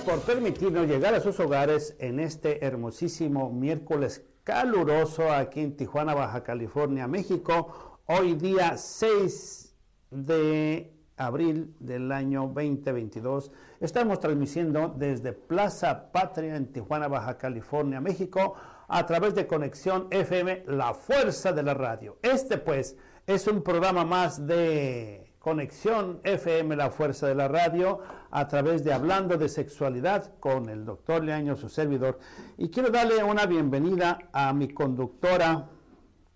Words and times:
Por 0.00 0.20
permitirnos 0.20 0.86
llegar 0.86 1.12
a 1.12 1.20
sus 1.20 1.38
hogares 1.38 1.94
en 1.98 2.18
este 2.18 2.64
hermosísimo 2.64 3.52
miércoles 3.52 4.24
caluroso 4.42 5.30
aquí 5.30 5.60
en 5.60 5.76
Tijuana, 5.76 6.14
Baja 6.14 6.42
California, 6.42 7.06
México. 7.06 8.00
Hoy 8.06 8.32
día 8.34 8.78
6 8.78 9.76
de 10.10 10.96
abril 11.18 11.76
del 11.78 12.10
año 12.10 12.50
2022. 12.54 13.50
Estamos 13.80 14.18
transmitiendo 14.18 14.88
desde 14.96 15.34
Plaza 15.34 16.10
Patria 16.10 16.56
en 16.56 16.72
Tijuana, 16.72 17.06
Baja 17.06 17.36
California, 17.36 18.00
México, 18.00 18.54
a 18.88 19.04
través 19.04 19.34
de 19.34 19.46
Conexión 19.46 20.06
FM, 20.10 20.64
La 20.68 20.94
Fuerza 20.94 21.52
de 21.52 21.62
la 21.64 21.74
Radio. 21.74 22.18
Este 22.22 22.56
pues 22.56 22.96
es 23.26 23.46
un 23.46 23.62
programa 23.62 24.06
más 24.06 24.46
de 24.46 25.31
Conexión 25.42 26.20
FM, 26.22 26.76
la 26.76 26.90
fuerza 26.90 27.26
de 27.26 27.34
la 27.34 27.48
radio, 27.48 27.98
a 28.30 28.46
través 28.46 28.84
de 28.84 28.92
Hablando 28.92 29.36
de 29.36 29.48
Sexualidad 29.48 30.38
con 30.38 30.68
el 30.68 30.84
doctor 30.84 31.24
Leaño, 31.24 31.56
su 31.56 31.68
servidor. 31.68 32.20
Y 32.56 32.68
quiero 32.70 32.90
darle 32.90 33.24
una 33.24 33.46
bienvenida 33.46 34.20
a 34.32 34.52
mi 34.52 34.68
conductora, 34.68 35.68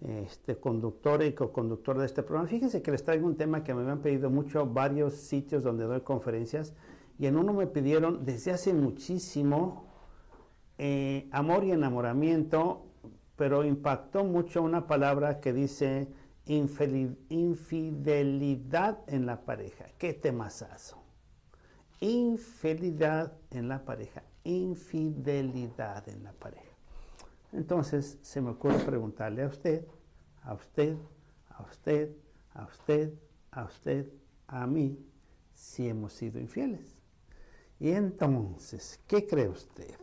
este, 0.01 0.57
conductora 0.57 1.25
y 1.25 1.33
co-conductor 1.33 1.97
de 1.97 2.05
este 2.05 2.23
programa. 2.23 2.47
Fíjense 2.47 2.81
que 2.81 2.91
les 2.91 3.03
traigo 3.03 3.25
un 3.25 3.35
tema 3.35 3.63
que 3.63 3.73
me 3.73 3.89
han 3.89 4.01
pedido 4.01 4.29
mucho, 4.29 4.65
varios 4.65 5.15
sitios 5.15 5.63
donde 5.63 5.85
doy 5.85 6.01
conferencias, 6.01 6.73
y 7.19 7.27
en 7.27 7.37
uno 7.37 7.53
me 7.53 7.67
pidieron 7.67 8.25
desde 8.25 8.51
hace 8.51 8.73
muchísimo 8.73 9.85
eh, 10.77 11.27
amor 11.31 11.63
y 11.63 11.71
enamoramiento, 11.71 12.85
pero 13.35 13.63
impactó 13.63 14.23
mucho 14.23 14.61
una 14.61 14.87
palabra 14.87 15.39
que 15.39 15.53
dice 15.53 16.07
infidelidad 16.45 17.79
en 19.07 19.25
la 19.25 19.41
pareja. 19.45 19.85
¿Qué 19.97 20.13
temazazo? 20.13 21.01
Infidelidad 21.99 23.33
en 23.51 23.69
la 23.69 23.83
pareja. 23.85 24.23
Infidelidad 24.43 26.07
en 26.09 26.23
la 26.23 26.33
pareja. 26.33 26.73
Entonces 27.53 28.17
se 28.21 28.41
me 28.41 28.49
ocurre 28.51 28.79
preguntarle 28.79 29.43
a 29.43 29.47
usted, 29.47 29.85
a 30.41 30.53
usted, 30.53 30.97
a 31.49 31.63
usted, 31.63 32.11
a 32.53 32.65
usted, 32.65 33.13
a 33.51 33.63
usted, 33.65 34.11
a 34.47 34.67
mí, 34.67 34.99
si 35.53 35.87
hemos 35.87 36.13
sido 36.13 36.39
infieles. 36.39 36.97
Y 37.79 37.91
entonces, 37.91 38.99
¿qué 39.07 39.25
cree 39.27 39.49
usted? 39.49 39.95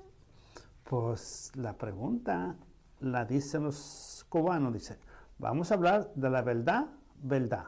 Pues 0.85 1.53
la 1.55 1.77
pregunta 1.77 2.57
la 3.01 3.25
dicen 3.25 3.65
los 3.65 4.25
cubanos, 4.29 4.73
dice, 4.73 4.99
Vamos 5.41 5.71
a 5.71 5.75
hablar 5.75 6.13
de 6.15 6.29
la 6.29 6.43
verdad, 6.43 6.89
verdad, 7.23 7.65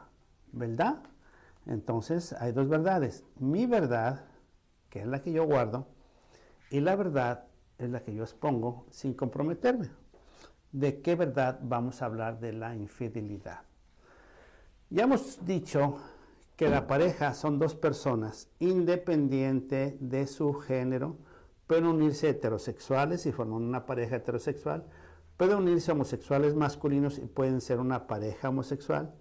verdad. 0.51 1.01
Entonces 1.65 2.31
hay 2.33 2.51
dos 2.51 2.69
verdades. 2.69 3.23
Mi 3.39 3.65
verdad, 3.65 4.25
que 4.91 4.99
es 4.99 5.07
la 5.07 5.23
que 5.23 5.31
yo 5.31 5.47
guardo, 5.47 5.87
y 6.69 6.81
la 6.81 6.95
verdad 6.95 7.45
es 7.79 7.89
la 7.89 8.03
que 8.03 8.13
yo 8.13 8.21
expongo 8.21 8.85
sin 8.91 9.15
comprometerme. 9.15 9.89
¿De 10.71 11.01
qué 11.01 11.15
verdad 11.15 11.61
vamos 11.63 12.03
a 12.03 12.05
hablar 12.05 12.39
de 12.39 12.53
la 12.53 12.75
infidelidad? 12.75 13.61
Ya 14.91 15.05
hemos 15.05 15.43
dicho 15.43 15.97
que 16.55 16.69
la 16.69 16.85
pareja 16.85 17.33
son 17.33 17.57
dos 17.57 17.73
personas 17.73 18.51
independientes 18.59 19.95
de 19.99 20.27
su 20.27 20.53
género, 20.53 21.17
pueden 21.65 21.87
unirse 21.87 22.29
heterosexuales 22.29 23.25
y 23.25 23.31
forman 23.31 23.63
una 23.63 23.87
pareja 23.87 24.17
heterosexual, 24.17 24.85
Pueden 25.37 25.57
unirse 25.57 25.91
homosexuales 25.91 26.55
masculinos 26.55 27.17
y 27.17 27.25
pueden 27.25 27.61
ser 27.61 27.79
una 27.79 28.07
pareja 28.07 28.49
homosexual, 28.49 29.13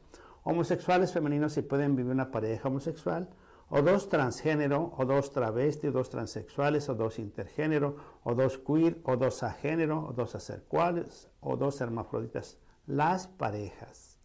homosexuales 0.43 1.13
femeninos 1.13 1.57
y 1.57 1.63
pueden 1.63 1.97
vivir 1.97 2.13
una 2.13 2.31
pareja 2.31 2.69
homosexual, 2.69 3.31
o 3.75 3.81
dos 3.81 4.11
transgénero, 4.11 4.93
o 4.99 5.07
dos 5.07 5.33
travestis, 5.33 5.89
o 5.89 5.93
dos 5.93 6.11
transexuales, 6.11 6.91
o 6.91 6.95
dos 6.95 7.19
intergénero, 7.19 7.97
o 8.23 8.35
dos 8.35 8.59
queer, 8.59 9.01
o 9.05 9.17
dos 9.17 9.43
agénero, 9.43 10.05
o 10.07 10.13
dos 10.13 10.35
acercuales, 10.35 11.31
o 11.41 11.57
dos 11.57 11.81
hermafroditas. 11.81 12.59
Las 12.87 13.29
parejas, 13.29 14.19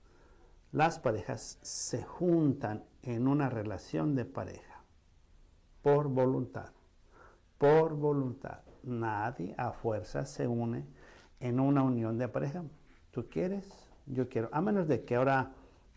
las 0.74 1.00
parejas 1.00 1.60
se 1.62 2.04
juntan 2.04 2.84
en 3.04 3.30
una 3.30 3.50
relación 3.50 4.16
de 4.16 4.26
pareja 4.26 4.84
por 5.82 6.10
voluntad, 6.10 6.74
por 7.58 7.94
voluntad. 7.94 8.60
Nadie 8.84 9.56
a 9.58 9.72
fuerza 9.72 10.26
se 10.26 10.46
une 10.46 10.86
en 11.40 11.60
una 11.60 11.84
unión 11.84 12.18
de 12.18 12.28
pareja. 12.28 12.64
Tú 13.12 13.28
quieres, 13.30 13.68
yo 14.06 14.30
quiero. 14.30 14.50
A 14.52 14.62
menos 14.62 14.88
de 14.88 15.04
que 15.04 15.16
ahora 15.16 15.52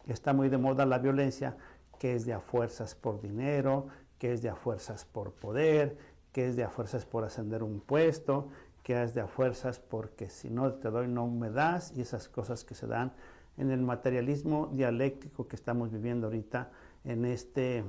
está 0.07 0.33
muy 0.33 0.49
de 0.49 0.59
moda 0.59 0.87
la 0.87 0.99
violencia, 0.99 1.57
que 1.99 2.15
es 2.15 2.25
de 2.27 2.33
a 2.33 2.41
fuerzas 2.41 2.95
por 2.95 3.21
dinero, 3.21 3.89
que 4.19 4.33
es 4.33 4.43
de 4.43 4.49
a 4.49 4.55
fuerzas 4.55 5.05
por 5.05 5.33
poder, 5.33 5.97
que 6.33 6.47
es 6.47 6.57
de 6.57 6.65
a 6.65 6.71
fuerzas 6.71 7.05
por 7.05 7.25
ascender 7.25 7.63
un 7.63 7.81
puesto, 7.81 8.49
que 8.83 9.03
es 9.03 9.15
de 9.15 9.21
a 9.21 9.27
fuerzas 9.27 9.79
porque 9.79 10.29
si 10.29 10.51
no 10.51 10.73
te 10.75 10.91
doy 10.91 11.09
no 11.09 11.27
me 11.27 11.51
das 11.51 11.93
y 11.97 12.01
esas 12.01 12.29
cosas 12.29 12.65
que 12.65 12.75
se 12.75 12.87
dan 12.87 13.13
en 13.57 13.71
el 13.71 13.83
materialismo 13.83 14.69
dialéctico 14.73 15.47
que 15.47 15.57
estamos 15.57 15.91
viviendo 15.91 16.29
ahorita 16.29 16.71
en, 17.05 17.25
este, 17.27 17.85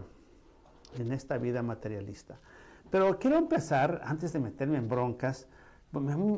en 0.98 1.12
esta 1.12 1.38
vida 1.38 1.62
materialista. 1.64 2.40
Pero 2.90 3.18
quiero 3.20 3.38
empezar, 3.38 4.02
antes 4.04 4.34
de 4.34 4.40
meterme 4.40 4.78
en 4.78 4.90
broncas, 4.90 5.48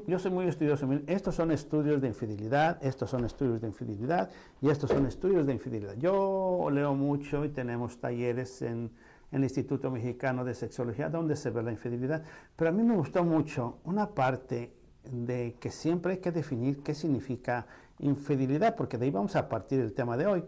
yo 0.07 0.19
soy 0.19 0.31
muy 0.31 0.47
estudioso. 0.47 0.89
Estos 1.05 1.35
son 1.35 1.51
estudios 1.51 2.01
de 2.01 2.07
infidelidad, 2.07 2.83
estos 2.83 3.09
son 3.09 3.25
estudios 3.25 3.61
de 3.61 3.67
infidelidad 3.67 4.29
y 4.61 4.69
estos 4.69 4.89
son 4.89 5.05
estudios 5.05 5.45
de 5.45 5.53
infidelidad. 5.53 5.95
Yo 5.95 6.69
leo 6.71 6.95
mucho 6.95 7.45
y 7.45 7.49
tenemos 7.49 7.99
talleres 7.99 8.61
en, 8.63 8.91
el 9.31 9.43
Instituto 9.43 9.89
Mexicano 9.89 10.45
de 10.45 10.53
Sexología 10.53 11.09
donde 11.09 11.35
se 11.35 11.49
ve 11.49 11.63
la 11.63 11.71
infidelidad. 11.71 12.23
Pero 12.55 12.69
a 12.69 12.71
mí 12.71 12.83
me 12.83 12.95
gustó 12.95 13.23
mucho 13.23 13.79
una 13.83 14.11
parte 14.11 14.73
de 15.11 15.55
que 15.59 15.71
siempre 15.71 16.13
hay 16.13 16.17
que 16.19 16.31
definir 16.31 16.83
qué 16.83 16.93
significa 16.93 17.65
infidelidad, 17.99 18.75
porque 18.75 18.97
de 18.97 19.05
ahí 19.05 19.11
vamos 19.11 19.35
a 19.35 19.49
partir 19.49 19.79
del 19.79 19.93
tema 19.93 20.17
de 20.17 20.27
hoy. 20.27 20.43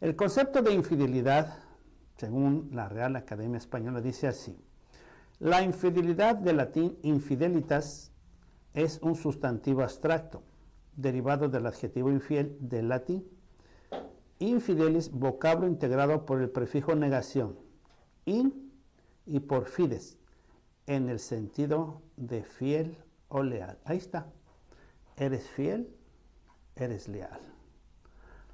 El 0.00 0.16
concepto 0.16 0.62
de 0.62 0.72
infidelidad, 0.72 1.58
según 2.16 2.70
la 2.72 2.88
Real 2.88 3.16
Academia 3.16 3.58
Española, 3.58 4.00
dice 4.00 4.28
así. 4.28 4.56
La 5.40 5.62
infidelidad 5.62 6.36
de 6.36 6.52
latín 6.52 6.98
infidelitas 7.02 8.09
es 8.74 8.98
un 9.02 9.14
sustantivo 9.14 9.82
abstracto, 9.82 10.42
derivado 10.96 11.48
del 11.48 11.66
adjetivo 11.66 12.10
infiel 12.10 12.56
del 12.60 12.88
latín. 12.88 13.26
Infidelis, 14.38 15.10
vocablo 15.10 15.66
integrado 15.66 16.24
por 16.24 16.40
el 16.40 16.50
prefijo 16.50 16.94
negación, 16.94 17.58
in 18.24 18.72
y 19.26 19.40
por 19.40 19.66
fides, 19.66 20.18
en 20.86 21.08
el 21.08 21.18
sentido 21.18 22.02
de 22.16 22.42
fiel 22.42 22.96
o 23.28 23.42
leal. 23.42 23.78
Ahí 23.84 23.98
está. 23.98 24.26
Eres 25.16 25.48
fiel, 25.48 25.94
eres 26.76 27.08
leal. 27.08 27.40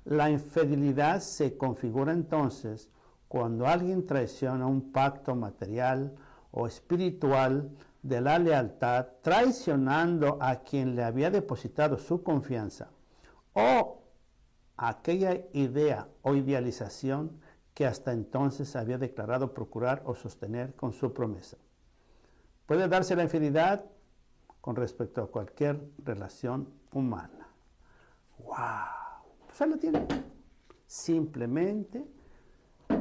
La 0.04 0.30
infidelidad 0.30 1.20
se 1.20 1.56
configura 1.56 2.12
entonces 2.12 2.90
cuando 3.28 3.66
alguien 3.66 4.06
traiciona 4.06 4.66
un 4.66 4.92
pacto 4.92 5.34
material 5.34 6.14
o 6.52 6.66
espiritual 6.66 7.70
de 8.06 8.20
la 8.20 8.38
lealtad, 8.38 9.06
traicionando 9.22 10.38
a 10.40 10.60
quien 10.60 10.94
le 10.94 11.02
había 11.02 11.30
depositado 11.30 11.98
su 11.98 12.22
confianza, 12.22 12.90
o 13.52 14.02
aquella 14.76 15.40
idea 15.52 16.08
o 16.22 16.34
idealización 16.34 17.40
que 17.74 17.86
hasta 17.86 18.12
entonces 18.12 18.76
había 18.76 18.98
declarado 18.98 19.52
procurar 19.52 20.02
o 20.04 20.14
sostener 20.14 20.74
con 20.74 20.92
su 20.92 21.12
promesa. 21.12 21.56
Puede 22.66 22.88
darse 22.88 23.16
la 23.16 23.24
infidelidad 23.24 23.84
con 24.60 24.76
respecto 24.76 25.22
a 25.22 25.30
cualquier 25.30 25.80
relación 26.04 26.68
humana. 26.92 27.48
¡Wow! 28.38 28.56
Pues 29.46 29.70
lo 29.70 29.78
tiene. 29.78 30.06
Simplemente 30.86 32.04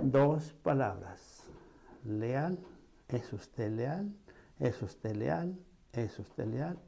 dos 0.03 0.53
palabras. 0.61 1.43
Leal, 2.03 2.59
es 3.07 3.33
usted 3.33 3.71
leal, 3.71 4.11
es 4.59 4.81
usted 4.81 5.15
leal, 5.15 5.57
es 5.93 6.17
usted 6.19 6.45
leal, 6.47 6.79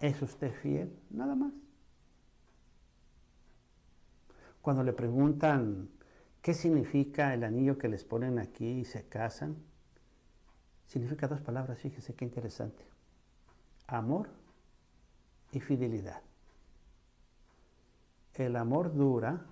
es 0.00 0.20
usted 0.22 0.52
fiel, 0.52 0.96
nada 1.10 1.34
más. 1.34 1.52
Cuando 4.62 4.82
le 4.82 4.92
preguntan 4.92 5.88
qué 6.42 6.54
significa 6.54 7.34
el 7.34 7.44
anillo 7.44 7.78
que 7.78 7.88
les 7.88 8.04
ponen 8.04 8.38
aquí 8.38 8.80
y 8.80 8.84
se 8.84 9.06
casan, 9.08 9.56
significa 10.86 11.28
dos 11.28 11.40
palabras, 11.40 11.78
fíjese 11.78 12.14
qué 12.14 12.24
interesante. 12.24 12.84
Amor 13.86 14.28
y 15.52 15.60
fidelidad. 15.60 16.22
El 18.34 18.56
amor 18.56 18.94
dura, 18.94 19.44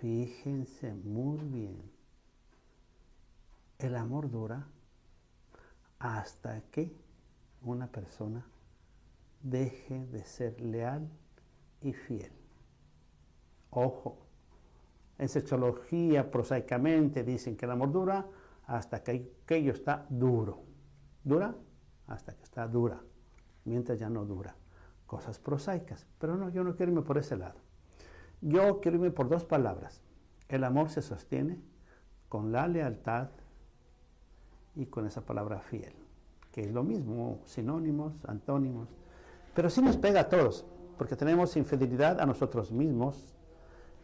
fíjense 0.00 0.92
muy 0.92 1.38
bien, 1.38 1.90
el 3.78 3.96
amor 3.96 4.30
dura 4.30 4.66
hasta 5.98 6.60
que 6.70 7.03
una 7.64 7.86
persona 7.88 8.46
deje 9.42 10.06
de 10.06 10.24
ser 10.24 10.60
leal 10.60 11.08
y 11.80 11.92
fiel. 11.92 12.32
Ojo, 13.70 14.18
en 15.18 15.28
sexología 15.28 16.30
prosaicamente 16.30 17.24
dicen 17.24 17.56
que 17.56 17.66
el 17.66 17.72
amor 17.72 17.92
dura 17.92 18.26
hasta 18.66 19.02
que 19.02 19.32
aquello 19.42 19.72
está 19.72 20.06
duro. 20.08 20.62
¿Dura? 21.22 21.54
Hasta 22.06 22.34
que 22.34 22.42
está 22.42 22.66
dura, 22.66 23.00
mientras 23.64 23.98
ya 23.98 24.10
no 24.10 24.24
dura. 24.24 24.56
Cosas 25.06 25.38
prosaicas. 25.38 26.06
Pero 26.18 26.36
no, 26.36 26.48
yo 26.50 26.64
no 26.64 26.74
quiero 26.76 26.92
irme 26.92 27.02
por 27.02 27.18
ese 27.18 27.36
lado. 27.36 27.60
Yo 28.40 28.80
quiero 28.80 28.96
irme 28.98 29.10
por 29.10 29.28
dos 29.28 29.44
palabras. 29.44 30.02
El 30.48 30.64
amor 30.64 30.90
se 30.90 31.02
sostiene 31.02 31.60
con 32.28 32.52
la 32.52 32.68
lealtad 32.68 33.30
y 34.74 34.86
con 34.86 35.06
esa 35.06 35.24
palabra 35.24 35.60
fiel, 35.60 35.94
que 36.54 36.60
es 36.60 36.72
lo 36.72 36.84
mismo, 36.84 37.40
sinónimos, 37.46 38.12
antónimos. 38.28 38.88
Pero 39.54 39.68
sí 39.68 39.82
nos 39.82 39.96
pega 39.96 40.20
a 40.20 40.28
todos, 40.28 40.64
porque 40.96 41.16
tenemos 41.16 41.56
infidelidad 41.56 42.20
a 42.20 42.26
nosotros 42.26 42.70
mismos, 42.70 43.34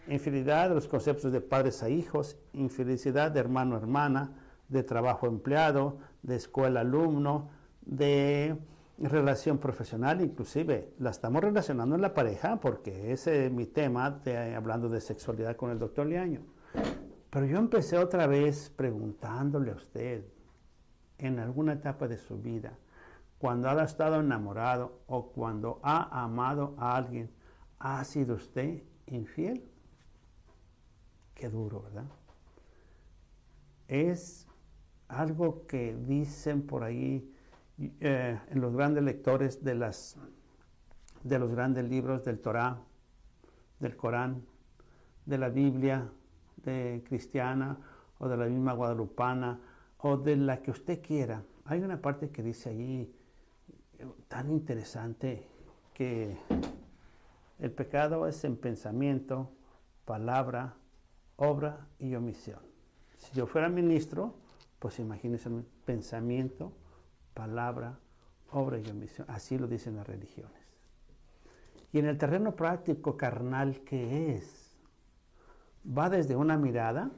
infidelidad 0.08 0.68
de 0.68 0.74
los 0.74 0.88
conceptos 0.88 1.30
de 1.30 1.40
padres 1.40 1.80
a 1.84 1.88
hijos, 1.88 2.36
infelicidad 2.52 3.30
de 3.30 3.38
hermano 3.38 3.76
a 3.76 3.78
hermana, 3.78 4.32
de 4.68 4.82
trabajo 4.82 5.28
empleado, 5.28 5.98
de 6.24 6.34
escuela 6.34 6.80
alumno, 6.80 7.50
de 7.82 8.56
relación 8.98 9.58
profesional, 9.58 10.20
inclusive 10.20 10.92
la 10.98 11.10
estamos 11.10 11.44
relacionando 11.44 11.94
en 11.94 12.02
la 12.02 12.14
pareja 12.14 12.58
porque 12.58 13.12
ese 13.12 13.46
es 13.46 13.52
mi 13.52 13.66
tema 13.66 14.10
de, 14.10 14.56
hablando 14.56 14.88
de 14.88 15.00
sexualidad 15.00 15.54
con 15.54 15.70
el 15.70 15.78
doctor 15.78 16.04
Liaño. 16.04 16.40
Pero 17.30 17.46
yo 17.46 17.58
empecé 17.58 17.96
otra 17.96 18.26
vez 18.26 18.72
preguntándole 18.74 19.70
a 19.70 19.76
usted 19.76 20.24
en 21.20 21.38
alguna 21.38 21.74
etapa 21.74 22.08
de 22.08 22.18
su 22.18 22.38
vida, 22.38 22.72
cuando 23.38 23.68
ha 23.68 23.82
estado 23.82 24.20
enamorado 24.20 25.00
o 25.06 25.32
cuando 25.32 25.80
ha 25.82 26.22
amado 26.22 26.74
a 26.78 26.96
alguien, 26.96 27.30
¿ha 27.78 28.02
sido 28.04 28.34
usted 28.34 28.82
infiel? 29.06 29.64
Qué 31.34 31.48
duro, 31.48 31.82
¿verdad? 31.82 32.04
Es 33.88 34.46
algo 35.08 35.66
que 35.66 35.96
dicen 35.96 36.66
por 36.66 36.84
ahí 36.84 37.34
eh, 38.00 38.38
en 38.48 38.60
los 38.60 38.74
grandes 38.74 39.02
lectores 39.02 39.64
de, 39.64 39.74
las, 39.74 40.16
de 41.22 41.38
los 41.38 41.50
grandes 41.50 41.88
libros 41.88 42.24
del 42.24 42.40
Torá, 42.40 42.78
del 43.78 43.96
Corán, 43.96 44.44
de 45.24 45.38
la 45.38 45.48
Biblia 45.48 46.10
cristiana 47.04 47.78
o 48.18 48.28
de 48.28 48.36
la 48.36 48.44
misma 48.44 48.74
guadalupana 48.74 49.58
o 50.02 50.16
de 50.16 50.36
la 50.36 50.62
que 50.62 50.70
usted 50.70 51.02
quiera. 51.02 51.42
Hay 51.64 51.80
una 51.80 52.00
parte 52.00 52.30
que 52.30 52.42
dice 52.42 52.70
allí 52.70 53.12
eh, 53.98 54.06
tan 54.28 54.50
interesante 54.50 55.46
que 55.94 56.36
el 57.58 57.70
pecado 57.72 58.26
es 58.26 58.42
en 58.44 58.56
pensamiento, 58.56 59.50
palabra, 60.04 60.74
obra 61.36 61.86
y 61.98 62.14
omisión. 62.14 62.60
Si 63.18 63.32
yo 63.34 63.46
fuera 63.46 63.68
ministro, 63.68 64.34
pues 64.78 64.98
imagínense 64.98 65.50
pensamiento, 65.84 66.72
palabra, 67.34 67.98
obra 68.50 68.78
y 68.78 68.88
omisión. 68.90 69.26
Así 69.30 69.58
lo 69.58 69.66
dicen 69.66 69.96
las 69.96 70.06
religiones. 70.06 70.58
Y 71.92 71.98
en 71.98 72.06
el 72.06 72.16
terreno 72.16 72.56
práctico 72.56 73.16
carnal, 73.16 73.80
¿qué 73.80 74.34
es? 74.34 74.76
Va 75.86 76.08
desde 76.08 76.36
una 76.36 76.56
mirada, 76.56 77.10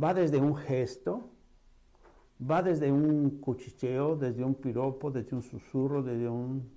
va 0.00 0.14
desde 0.14 0.38
un 0.38 0.56
gesto, 0.56 1.30
va 2.40 2.62
desde 2.62 2.90
un 2.90 3.40
cuchicheo, 3.40 4.16
desde 4.16 4.44
un 4.44 4.54
piropo, 4.54 5.10
desde 5.10 5.36
un 5.36 5.42
susurro, 5.42 6.02
desde 6.02 6.28
un... 6.28 6.70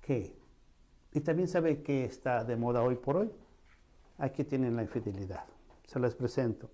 ¿Qué? 0.00 0.36
Y 1.12 1.20
también 1.20 1.48
sabe 1.48 1.82
que 1.82 2.04
está 2.04 2.44
de 2.44 2.56
moda 2.56 2.82
hoy 2.82 2.96
por 2.96 3.16
hoy. 3.16 3.30
Aquí 4.18 4.44
tienen 4.44 4.76
la 4.76 4.82
infidelidad. 4.82 5.44
Se 5.86 5.98
las 5.98 6.14
presento. 6.14 6.70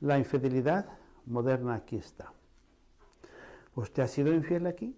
La 0.00 0.18
infidelidad 0.18 0.86
moderna 1.26 1.74
aquí 1.74 1.96
está. 1.96 2.32
¿Usted 3.74 4.02
ha 4.02 4.08
sido 4.08 4.32
infiel 4.34 4.66
aquí? 4.66 4.96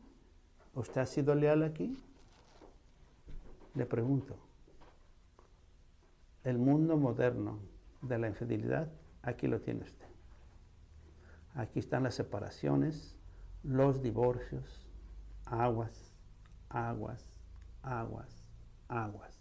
¿Usted 0.75 1.01
ha 1.01 1.07
sido 1.07 1.35
leal 1.35 1.63
aquí? 1.63 1.97
Le 3.75 3.87
pregunto. 3.87 4.37
El 6.43 6.59
mundo 6.59 6.97
moderno 6.97 7.59
de 8.03 8.19
la 8.19 8.29
infidelidad, 8.29 8.91
aquí 9.23 9.47
lo 9.47 9.61
tiene 9.61 9.85
usted. 9.85 10.04
Aquí 11.55 11.79
están 11.79 12.03
las 12.03 12.17
separaciones, 12.17 13.17
los 13.63 14.03
divorcios, 14.03 14.89
aguas, 15.45 16.13
aguas, 16.69 17.25
aguas, 17.83 18.45
aguas. 18.89 19.39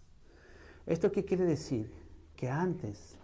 ¿Esto 0.86 1.12
qué 1.12 1.26
quiere 1.26 1.46
decir? 1.46 1.92
Que 2.36 2.50
antes 2.50 3.18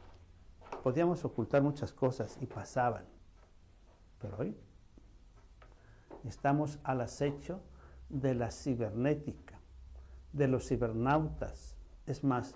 podíamos 0.83 1.23
ocultar 1.23 1.61
muchas 1.61 1.93
cosas 1.93 2.37
y 2.41 2.47
pasaban, 2.47 3.05
pero 4.19 4.37
hoy 4.39 4.57
estamos 6.23 6.79
al 6.83 7.01
acecho 7.01 7.61
de 8.09 8.33
la 8.33 8.49
cibernética, 8.49 9.59
de 10.33 10.47
los 10.47 10.67
cibernautas. 10.67 11.75
Es 12.07 12.23
más, 12.23 12.55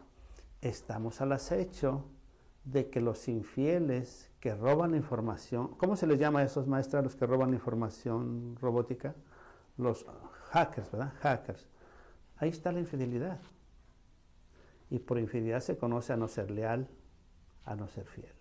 estamos 0.62 1.22
al 1.22 1.34
acecho 1.34 2.10
de 2.64 2.90
que 2.90 3.02
los 3.02 3.28
infieles 3.28 4.33
que 4.44 4.54
roban 4.54 4.94
información, 4.94 5.70
¿cómo 5.78 5.96
se 5.96 6.06
les 6.06 6.20
llama 6.20 6.42
a 6.42 6.44
esos 6.44 6.68
maestros 6.68 7.02
los 7.02 7.16
que 7.16 7.26
roban 7.26 7.54
información 7.54 8.58
robótica? 8.60 9.16
Los 9.78 10.06
hackers, 10.50 10.92
¿verdad? 10.92 11.14
Hackers. 11.22 11.66
Ahí 12.36 12.50
está 12.50 12.74
la 12.74 12.82
infidelidad. 12.82 13.40
Y 14.90 15.00
por 15.00 15.18
infidelidad 15.18 15.62
se 15.62 15.78
conoce 15.78 16.12
a 16.12 16.18
no 16.18 16.28
ser 16.28 16.52
leal, 16.52 16.90
a 17.64 17.74
no 17.78 17.88
ser 17.88 18.06
fiel. 18.06 18.34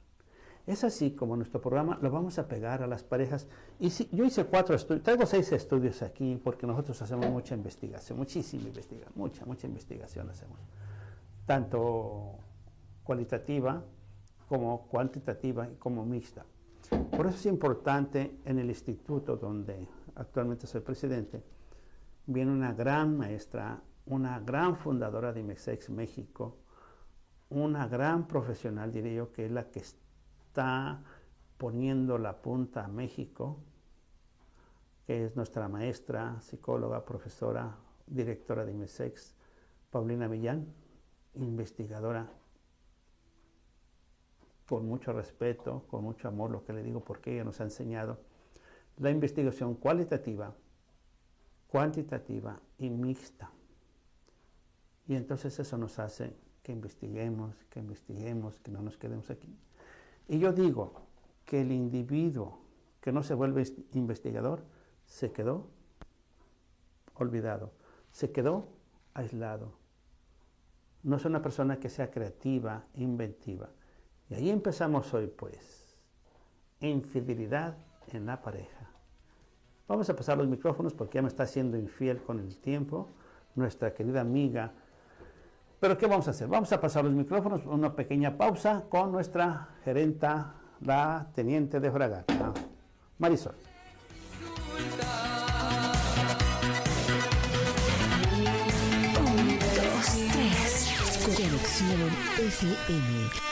Es 0.67 0.83
así 0.83 1.13
como 1.13 1.37
nuestro 1.37 1.61
programa 1.61 1.97
lo 2.03 2.11
vamos 2.11 2.37
a 2.41 2.49
pegar 2.49 2.83
a 2.83 2.89
las 2.89 3.05
parejas. 3.05 3.47
Y 3.79 3.91
si, 3.91 4.09
yo 4.11 4.25
hice 4.25 4.45
cuatro 4.47 4.75
estudios, 4.75 5.05
traigo 5.05 5.25
seis 5.25 5.53
estudios 5.53 6.03
aquí 6.03 6.37
porque 6.43 6.67
nosotros 6.67 7.01
hacemos 7.01 7.31
mucha 7.31 7.55
investigación, 7.55 8.19
muchísima 8.19 8.65
investigación, 8.65 9.13
mucha, 9.15 9.45
mucha 9.45 9.69
investigación 9.69 10.29
hacemos. 10.29 10.59
Tanto 11.47 12.41
cualitativa 13.05 13.85
como 14.53 14.87
cuantitativa 14.87 15.67
y 15.67 15.77
como 15.77 16.05
mixta. 16.05 16.45
Por 17.17 17.27
eso 17.27 17.37
es 17.37 17.47
importante 17.47 18.37
en 18.45 18.59
el 18.59 18.69
instituto 18.69 19.35
donde 19.35 19.89
actualmente 20.15 20.67
soy 20.67 20.83
presidente, 20.83 21.43
viene 22.27 22.53
una 22.53 22.75
gran 22.75 23.17
maestra, 23.17 23.81
una 24.05 24.41
gran 24.41 24.77
fundadora 24.77 25.33
de 25.33 25.41
IMEXEX 25.41 25.89
México, 25.89 26.59
una 27.49 27.89
gran 27.89 28.29
profesional, 28.29 28.93
diría 28.93 29.15
yo, 29.15 29.33
que 29.33 29.47
es 29.47 29.51
la 29.51 29.71
que 29.71 29.79
está 29.79 31.01
poniendo 31.57 32.19
la 32.19 32.43
punta 32.43 32.85
a 32.85 32.89
México, 32.89 33.57
que 35.07 35.25
es 35.25 35.35
nuestra 35.35 35.67
maestra, 35.67 36.39
psicóloga, 36.43 37.07
profesora, 37.07 37.75
directora 38.07 38.67
de 38.67 38.73
IMESEX, 38.73 39.35
Paulina 39.91 40.29
Millán, 40.29 40.67
investigadora, 41.37 42.29
con 44.73 44.89
mucho 44.89 45.13
respeto, 45.13 45.85
con 45.91 46.03
mucho 46.03 46.29
amor, 46.29 46.51
lo 46.51 46.65
que 46.65 46.73
le 46.73 46.83
digo, 46.83 47.05
porque 47.05 47.35
ella 47.35 47.45
nos 47.45 47.61
ha 47.61 47.65
enseñado 47.65 48.21
la 48.97 49.11
investigación 49.11 49.75
cualitativa, 49.75 50.55
cuantitativa 51.69 52.59
y 52.79 52.89
mixta. 52.89 53.51
Y 55.07 55.15
entonces 55.15 55.59
eso 55.59 55.77
nos 55.77 55.99
hace 55.99 56.35
que 56.63 56.73
investiguemos, 56.73 57.55
que 57.69 57.81
investiguemos, 57.81 58.61
que 58.61 58.71
no 58.71 58.81
nos 58.81 58.97
quedemos 58.97 59.29
aquí. 59.29 59.55
Y 60.27 60.39
yo 60.39 60.55
digo 60.55 61.03
que 61.45 61.61
el 61.61 61.71
individuo 61.71 62.61
que 63.03 63.13
no 63.13 63.23
se 63.23 63.35
vuelve 63.35 63.65
investigador 63.93 64.65
se 65.05 65.33
quedó 65.33 65.67
olvidado. 67.13 67.73
Se 68.11 68.33
quedó 68.33 68.69
aislado. 69.13 69.75
No 71.03 71.17
es 71.17 71.27
una 71.27 71.43
persona 71.43 71.79
que 71.79 71.91
sea 71.91 72.11
creativa, 72.11 72.87
inventiva. 72.95 73.69
Y 74.33 74.35
ahí 74.35 74.51
empezamos 74.51 75.13
hoy, 75.13 75.27
pues. 75.27 75.95
Infidelidad 76.81 77.77
en 78.13 78.25
la 78.25 78.41
pareja. 78.41 78.91
Vamos 79.87 80.09
a 80.09 80.17
pasar 80.17 80.39
los 80.39 80.49
micrófonos 80.49 80.95
porque 80.95 81.17
ya 81.17 81.23
me 81.23 81.29
está 81.29 81.47
siendo 81.47 81.77
infiel 81.77 82.23
con 82.23 82.41
el 82.41 82.57
tiempo 82.57 83.09
nuestra 83.55 83.93
querida 83.93 84.23
amiga. 84.23 84.73
Pero 85.79 85.99
¿qué 85.99 86.07
vamos 86.07 86.29
a 86.29 86.31
hacer? 86.31 86.49
Vamos 86.49 86.73
a 86.73 86.81
pasar 86.81 87.05
los 87.05 87.13
micrófonos, 87.13 87.67
una 87.67 87.95
pequeña 87.95 88.39
pausa 88.39 88.87
con 88.89 89.13
nuestra 89.13 89.69
gerenta, 89.85 90.55
la 90.81 91.29
teniente 91.35 91.79
de 91.79 91.91
fragata, 91.91 92.55
Marisol. 93.19 93.55
Conexión 101.27 102.09
FM. 102.39 103.52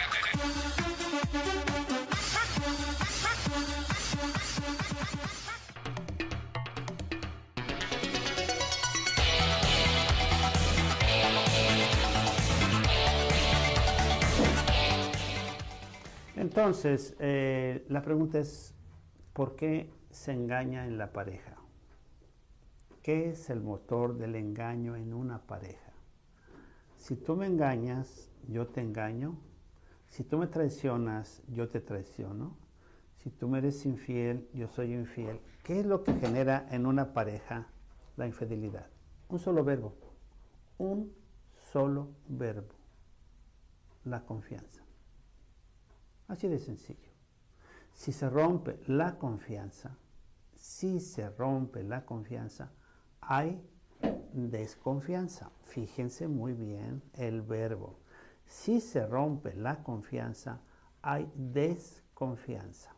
Entonces, 16.61 17.15
eh, 17.17 17.83
la 17.89 18.03
pregunta 18.03 18.37
es, 18.37 18.75
¿por 19.33 19.55
qué 19.55 19.91
se 20.11 20.31
engaña 20.31 20.85
en 20.85 20.99
la 20.99 21.11
pareja? 21.11 21.57
¿Qué 23.01 23.31
es 23.31 23.49
el 23.49 23.61
motor 23.61 24.15
del 24.15 24.35
engaño 24.35 24.95
en 24.95 25.11
una 25.11 25.39
pareja? 25.39 25.91
Si 26.97 27.15
tú 27.15 27.35
me 27.35 27.47
engañas, 27.47 28.29
yo 28.47 28.67
te 28.67 28.79
engaño. 28.79 29.39
Si 30.07 30.23
tú 30.23 30.37
me 30.37 30.45
traicionas, 30.45 31.41
yo 31.47 31.67
te 31.67 31.81
traiciono. 31.81 32.55
Si 33.17 33.31
tú 33.31 33.47
me 33.47 33.57
eres 33.57 33.83
infiel, 33.87 34.47
yo 34.53 34.67
soy 34.67 34.93
infiel. 34.93 35.39
¿Qué 35.63 35.79
es 35.79 35.85
lo 35.87 36.03
que 36.03 36.13
genera 36.13 36.67
en 36.69 36.85
una 36.85 37.11
pareja 37.11 37.69
la 38.17 38.27
infidelidad? 38.27 38.85
Un 39.29 39.39
solo 39.39 39.63
verbo. 39.63 39.95
Un 40.77 41.11
solo 41.71 42.09
verbo. 42.27 42.75
La 44.05 44.23
confianza. 44.23 44.80
Así 46.31 46.47
de 46.47 46.59
sencillo. 46.59 47.09
Si 47.93 48.13
se 48.13 48.29
rompe 48.29 48.79
la 48.87 49.17
confianza, 49.17 49.97
si 50.55 51.01
se 51.01 51.29
rompe 51.29 51.83
la 51.83 52.05
confianza, 52.05 52.71
hay 53.19 53.61
desconfianza. 54.31 55.51
Fíjense 55.63 56.29
muy 56.29 56.53
bien 56.53 57.03
el 57.15 57.41
verbo. 57.41 57.99
Si 58.45 58.79
se 58.79 59.05
rompe 59.05 59.53
la 59.55 59.83
confianza, 59.83 60.61
hay 61.01 61.29
desconfianza. 61.35 62.95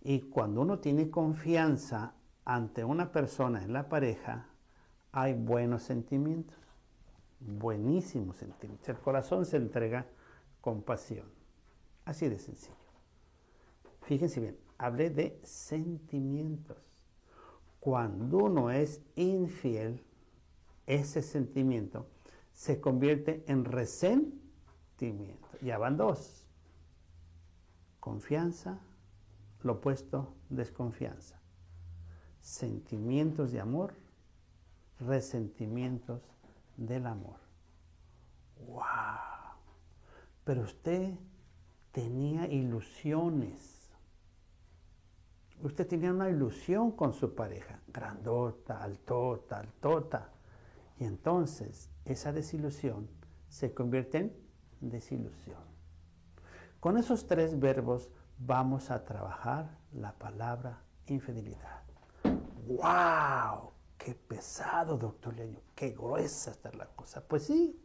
Y 0.00 0.20
cuando 0.30 0.62
uno 0.62 0.78
tiene 0.78 1.10
confianza 1.10 2.14
ante 2.46 2.82
una 2.82 3.12
persona 3.12 3.62
en 3.62 3.74
la 3.74 3.90
pareja, 3.90 4.46
hay 5.12 5.34
buenos 5.34 5.82
sentimientos 5.82 6.57
buenísimos 7.40 8.36
sentimientos. 8.36 8.88
El 8.88 8.98
corazón 8.98 9.44
se 9.46 9.56
entrega 9.56 10.06
con 10.60 10.82
pasión. 10.82 11.26
Así 12.04 12.28
de 12.28 12.38
sencillo. 12.38 12.74
Fíjense 14.02 14.40
bien, 14.40 14.58
hablé 14.78 15.10
de 15.10 15.38
sentimientos. 15.42 16.78
Cuando 17.80 18.38
uno 18.38 18.70
es 18.70 19.02
infiel, 19.14 20.02
ese 20.86 21.22
sentimiento 21.22 22.06
se 22.52 22.80
convierte 22.80 23.44
en 23.46 23.64
resentimiento. 23.64 25.48
Ya 25.60 25.78
van 25.78 25.96
dos. 25.96 26.46
Confianza, 28.00 28.80
lo 29.62 29.74
opuesto, 29.74 30.34
desconfianza. 30.48 31.38
Sentimientos 32.40 33.52
de 33.52 33.60
amor, 33.60 33.94
resentimientos 34.98 36.22
del 36.78 37.06
amor. 37.06 37.40
¡Wow! 38.66 38.78
Pero 40.44 40.62
usted 40.62 41.14
tenía 41.92 42.46
ilusiones. 42.46 43.90
Usted 45.60 45.86
tenía 45.86 46.12
una 46.12 46.30
ilusión 46.30 46.92
con 46.92 47.12
su 47.12 47.34
pareja, 47.34 47.80
grandota, 47.88 48.82
altota, 48.82 49.58
altota. 49.58 50.30
Y 50.98 51.04
entonces 51.04 51.90
esa 52.04 52.32
desilusión 52.32 53.08
se 53.48 53.74
convierte 53.74 54.18
en 54.18 54.32
desilusión. 54.80 55.60
Con 56.80 56.96
esos 56.96 57.26
tres 57.26 57.58
verbos 57.58 58.08
vamos 58.38 58.90
a 58.90 59.04
trabajar 59.04 59.76
la 59.92 60.12
palabra 60.12 60.80
infidelidad. 61.06 61.82
¡Wow! 62.66 63.72
Qué 63.98 64.14
pesado, 64.14 64.96
doctor 64.96 65.36
Leño, 65.36 65.60
qué 65.74 65.90
gruesa 65.90 66.52
está 66.52 66.72
la 66.72 66.86
cosa. 66.86 67.26
Pues 67.26 67.44
sí, 67.44 67.78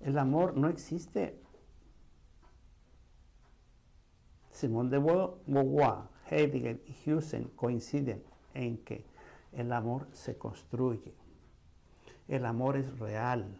el 0.00 0.18
amor 0.18 0.56
no 0.56 0.68
existe. 0.68 1.40
Simón 4.50 4.90
de 4.90 4.98
Beauvoir, 4.98 6.08
Heidegger 6.30 6.82
y 6.86 7.10
Husen 7.10 7.48
coinciden 7.56 8.22
en 8.52 8.78
que 8.84 9.06
el 9.52 9.72
amor 9.72 10.08
se 10.12 10.36
construye. 10.36 11.14
El 12.28 12.44
amor 12.44 12.76
es 12.76 12.98
real. 12.98 13.58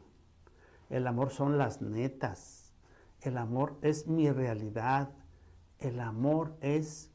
El 0.90 1.06
amor 1.06 1.30
son 1.30 1.59
las 1.59 1.83
netas. 1.83 2.73
El 3.21 3.38
amor 3.38 3.76
es 3.83 4.06
mi 4.06 4.30
realidad. 4.30 5.11
El 5.78 6.00
amor 6.00 6.56
es 6.61 7.11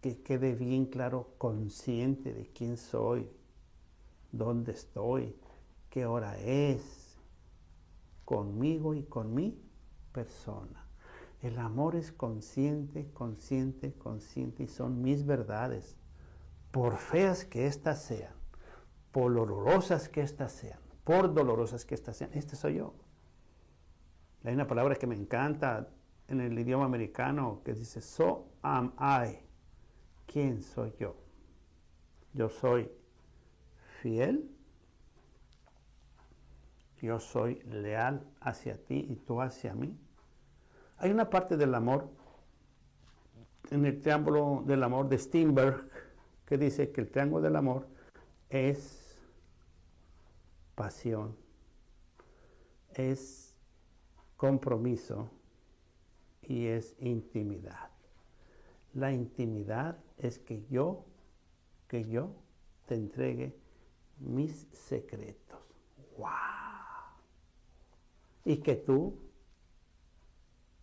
que 0.00 0.22
quede 0.22 0.54
bien 0.54 0.86
claro, 0.86 1.34
consciente 1.38 2.32
de 2.32 2.46
quién 2.46 2.76
soy, 2.76 3.28
dónde 4.32 4.72
estoy, 4.72 5.34
qué 5.90 6.06
hora 6.06 6.38
es, 6.38 7.18
conmigo 8.24 8.94
y 8.94 9.04
con 9.04 9.34
mi 9.34 9.58
persona. 10.12 10.86
El 11.40 11.58
amor 11.58 11.94
es 11.94 12.12
consciente, 12.12 13.10
consciente, 13.12 13.94
consciente 13.94 14.64
y 14.64 14.66
son 14.68 15.02
mis 15.02 15.24
verdades, 15.24 15.96
por 16.72 16.96
feas 16.96 17.44
que 17.44 17.66
éstas 17.66 18.02
sean, 18.02 18.34
por 19.12 19.32
dolorosas 19.32 20.08
que 20.08 20.20
éstas 20.20 20.52
sean, 20.52 20.80
por 21.04 21.32
dolorosas 21.32 21.84
que 21.84 21.94
éstas 21.94 22.16
sean. 22.16 22.30
Este 22.34 22.56
soy 22.56 22.74
yo. 22.74 22.94
Hay 24.44 24.54
una 24.54 24.66
palabra 24.66 24.96
que 24.96 25.06
me 25.06 25.14
encanta 25.14 25.88
en 26.28 26.40
el 26.40 26.58
idioma 26.58 26.84
americano 26.84 27.62
que 27.64 27.72
dice, 27.72 28.00
so 28.00 28.48
am 28.62 28.92
I. 28.98 29.38
¿Quién 30.26 30.62
soy 30.62 30.92
yo? 30.98 31.16
Yo 32.34 32.50
soy 32.50 32.90
fiel, 34.02 34.50
yo 37.00 37.20
soy 37.20 37.60
leal 37.62 38.26
hacia 38.40 38.76
ti 38.84 39.06
y 39.08 39.16
tú 39.16 39.40
hacia 39.40 39.74
mí. 39.74 39.96
Hay 40.98 41.10
una 41.10 41.30
parte 41.30 41.56
del 41.56 41.74
amor 41.74 42.10
en 43.70 43.84
el 43.84 44.00
triángulo 44.00 44.62
del 44.66 44.82
amor 44.82 45.08
de 45.08 45.18
Steinberg 45.18 45.88
que 46.46 46.58
dice 46.58 46.90
que 46.90 47.02
el 47.02 47.10
triángulo 47.10 47.42
del 47.42 47.56
amor 47.56 47.86
es 48.48 49.16
pasión, 50.74 51.36
es 52.94 53.56
compromiso 54.36 55.30
y 56.42 56.66
es 56.66 56.96
intimidad. 57.00 57.90
La 58.94 59.12
intimidad 59.12 59.98
es 60.16 60.38
que 60.38 60.64
yo, 60.70 61.04
que 61.86 62.08
yo 62.08 62.34
te 62.86 62.94
entregue 62.94 63.54
mis 64.20 64.66
secretos. 64.72 65.60
¡Wow! 66.16 66.28
Y 68.44 68.58
que 68.58 68.76
tú 68.76 69.18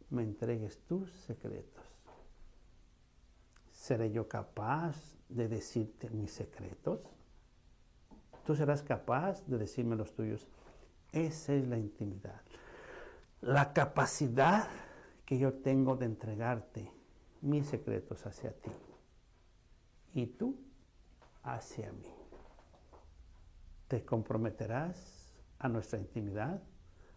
me 0.09 0.23
entregues 0.23 0.79
tus 0.87 1.11
secretos. 1.11 1.83
¿Seré 3.71 4.11
yo 4.11 4.27
capaz 4.27 4.95
de 5.29 5.47
decirte 5.47 6.09
mis 6.09 6.31
secretos? 6.31 7.01
¿Tú 8.45 8.55
serás 8.55 8.83
capaz 8.83 9.45
de 9.47 9.57
decirme 9.57 9.95
los 9.95 10.13
tuyos? 10.13 10.47
Esa 11.11 11.53
es 11.53 11.67
la 11.67 11.77
intimidad. 11.77 12.41
la 13.41 13.73
capacidad 13.73 14.67
que 15.25 15.37
yo 15.37 15.53
tengo 15.53 15.95
de 15.95 16.05
entregarte 16.05 16.91
mis 17.41 17.67
secretos 17.67 18.25
hacia 18.25 18.51
ti 18.53 18.71
y 20.13 20.25
tú 20.25 20.55
hacia 21.43 21.91
mí. 21.91 22.14
Te 23.87 24.03
comprometerás 24.03 25.33
a 25.59 25.69
nuestra 25.69 25.99
intimidad, 25.99 26.61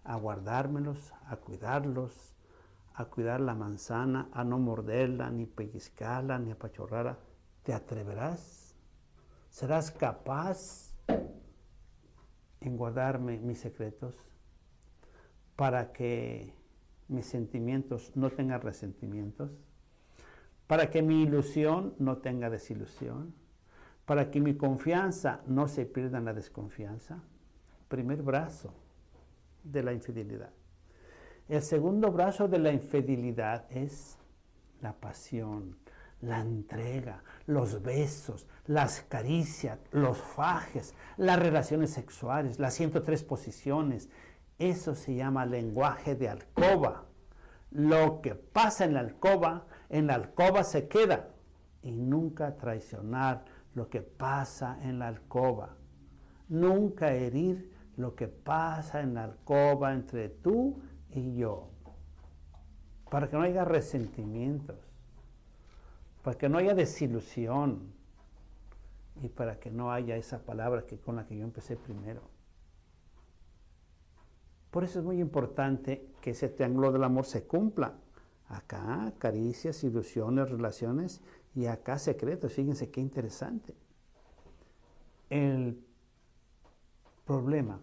a 0.04 0.16
guardármelos, 0.16 1.12
a 1.26 1.36
cuidarlos, 1.36 2.34
a 2.94 3.04
cuidar 3.06 3.40
la 3.40 3.54
manzana, 3.54 4.28
a 4.32 4.44
no 4.44 4.58
morderla, 4.58 5.30
ni 5.30 5.46
pellizcarla, 5.46 6.38
ni 6.38 6.50
apachorrarla. 6.50 7.18
¿Te 7.62 7.72
atreverás? 7.72 8.74
¿Serás 9.50 9.90
capaz 9.90 10.94
en 12.60 12.76
guardarme 12.76 13.38
mis 13.38 13.60
secretos 13.60 14.14
para 15.56 15.92
que 15.92 16.54
mis 17.08 17.26
sentimientos 17.26 18.12
no 18.14 18.30
tengan 18.30 18.60
resentimientos? 18.60 19.50
¿Para 20.66 20.90
que 20.90 21.02
mi 21.02 21.22
ilusión 21.22 21.94
no 21.98 22.18
tenga 22.18 22.50
desilusión? 22.50 23.34
¿Para 24.08 24.30
que 24.30 24.40
mi 24.40 24.54
confianza 24.54 25.42
no 25.46 25.68
se 25.68 25.84
pierda 25.84 26.16
en 26.16 26.24
la 26.24 26.32
desconfianza? 26.32 27.22
Primer 27.88 28.22
brazo 28.22 28.72
de 29.62 29.82
la 29.82 29.92
infidelidad. 29.92 30.48
El 31.46 31.60
segundo 31.60 32.10
brazo 32.10 32.48
de 32.48 32.58
la 32.58 32.72
infidelidad 32.72 33.66
es 33.68 34.16
la 34.80 34.94
pasión, 34.94 35.76
la 36.22 36.40
entrega, 36.40 37.22
los 37.44 37.82
besos, 37.82 38.46
las 38.64 39.02
caricias, 39.02 39.78
los 39.92 40.16
fajes, 40.16 40.94
las 41.18 41.38
relaciones 41.38 41.90
sexuales, 41.90 42.58
las 42.58 42.72
103 42.72 43.22
posiciones. 43.24 44.08
Eso 44.58 44.94
se 44.94 45.16
llama 45.16 45.44
lenguaje 45.44 46.14
de 46.14 46.30
alcoba. 46.30 47.04
Lo 47.72 48.22
que 48.22 48.34
pasa 48.34 48.86
en 48.86 48.94
la 48.94 49.00
alcoba, 49.00 49.66
en 49.90 50.06
la 50.06 50.14
alcoba 50.14 50.64
se 50.64 50.88
queda. 50.88 51.28
Y 51.82 51.92
nunca 51.92 52.56
traicionar 52.56 53.44
lo 53.78 53.88
que 53.88 54.02
pasa 54.02 54.78
en 54.82 54.98
la 54.98 55.08
alcoba. 55.08 55.76
Nunca 56.48 57.12
herir 57.14 57.72
lo 57.96 58.14
que 58.14 58.28
pasa 58.28 59.00
en 59.00 59.14
la 59.14 59.24
alcoba 59.24 59.94
entre 59.94 60.28
tú 60.28 60.82
y 61.10 61.36
yo. 61.36 61.70
Para 63.10 63.28
que 63.28 63.36
no 63.36 63.42
haya 63.42 63.64
resentimientos 63.64 64.88
para 66.28 66.36
que 66.36 66.48
no 66.50 66.58
haya 66.58 66.74
desilusión 66.74 67.92
y 69.22 69.28
para 69.28 69.58
que 69.58 69.70
no 69.70 69.90
haya 69.90 70.14
esa 70.16 70.44
palabra 70.44 70.84
que 70.84 70.98
con 70.98 71.16
la 71.16 71.26
que 71.26 71.36
yo 71.36 71.42
empecé 71.42 71.74
primero. 71.74 72.20
Por 74.70 74.84
eso 74.84 74.98
es 74.98 75.06
muy 75.06 75.20
importante 75.20 76.12
que 76.20 76.32
ese 76.32 76.50
triángulo 76.50 76.92
del 76.92 77.04
amor 77.04 77.24
se 77.24 77.46
cumpla. 77.46 77.94
Acá 78.48 79.14
caricias, 79.18 79.82
ilusiones, 79.84 80.50
relaciones 80.50 81.22
y 81.58 81.66
acá 81.66 81.98
secretos. 81.98 82.52
Fíjense 82.52 82.88
qué 82.88 83.00
interesante. 83.00 83.74
El 85.28 85.84
problema 87.24 87.80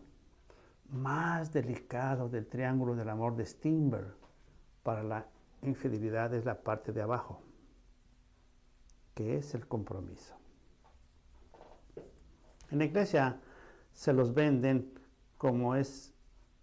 más 0.88 1.52
delicado 1.52 2.30
del 2.30 2.48
triángulo 2.48 2.96
del 2.96 3.10
amor 3.10 3.36
de 3.36 3.46
Steinberg 3.46 4.16
para 4.82 5.04
la 5.04 5.28
infidelidad 5.62 6.34
es 6.34 6.46
la 6.46 6.64
parte 6.64 6.94
de 6.94 7.02
abajo 7.02 7.42
que 9.14 9.36
es 9.36 9.54
el 9.54 9.68
compromiso. 9.68 10.36
En 12.72 12.78
la 12.80 12.86
iglesia 12.86 13.42
se 13.92 14.14
los 14.14 14.34
venden 14.34 14.98
como 15.38 15.76
es 15.76 16.14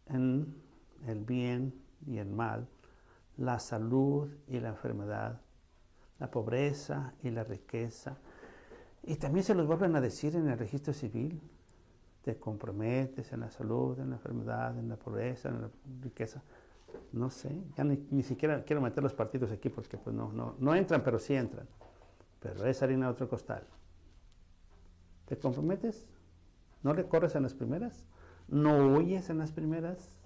en 0.06 0.62
el 1.06 1.20
bien 1.20 1.78
y 2.06 2.16
el 2.16 2.30
mal, 2.30 2.66
la 3.36 3.58
salud 3.58 4.30
y 4.48 4.60
la 4.60 4.70
enfermedad, 4.70 5.41
la 6.22 6.30
pobreza 6.30 7.12
y 7.22 7.30
la 7.30 7.42
riqueza. 7.42 8.16
Y 9.02 9.16
también 9.16 9.44
se 9.44 9.54
los 9.54 9.66
vuelven 9.66 9.96
a 9.96 10.00
decir 10.00 10.36
en 10.36 10.48
el 10.48 10.56
registro 10.56 10.94
civil. 10.94 11.40
Te 12.22 12.36
comprometes 12.36 13.32
en 13.32 13.40
la 13.40 13.50
salud, 13.50 13.98
en 13.98 14.10
la 14.10 14.16
enfermedad, 14.16 14.78
en 14.78 14.88
la 14.88 14.96
pobreza, 14.96 15.48
en 15.48 15.62
la 15.62 15.70
riqueza. 16.00 16.40
No 17.12 17.28
sé, 17.28 17.50
ya 17.76 17.82
ni, 17.84 18.22
siquiera 18.22 18.62
quiero 18.62 18.80
meter 18.80 19.02
los 19.02 19.14
partidos 19.14 19.50
aquí 19.50 19.68
porque 19.68 19.98
pues 19.98 20.14
no, 20.14 20.32
no, 20.32 20.54
no 20.58 20.74
entran, 20.74 21.02
pero 21.02 21.18
sí 21.18 21.34
entran 21.34 21.66
pero 22.42 22.66
es 22.66 22.82
harina 22.82 23.06
de 23.06 23.12
otro 23.12 23.28
costal. 23.28 23.64
¿Te 25.26 25.38
comprometes? 25.38 26.06
¿No 26.82 26.92
le 26.92 27.06
corres 27.06 27.36
en 27.36 27.44
las 27.44 27.54
primeras? 27.54 28.04
¿No 28.48 28.94
huyes 28.94 29.30
en 29.30 29.38
las 29.38 29.52
primeras? 29.52 30.18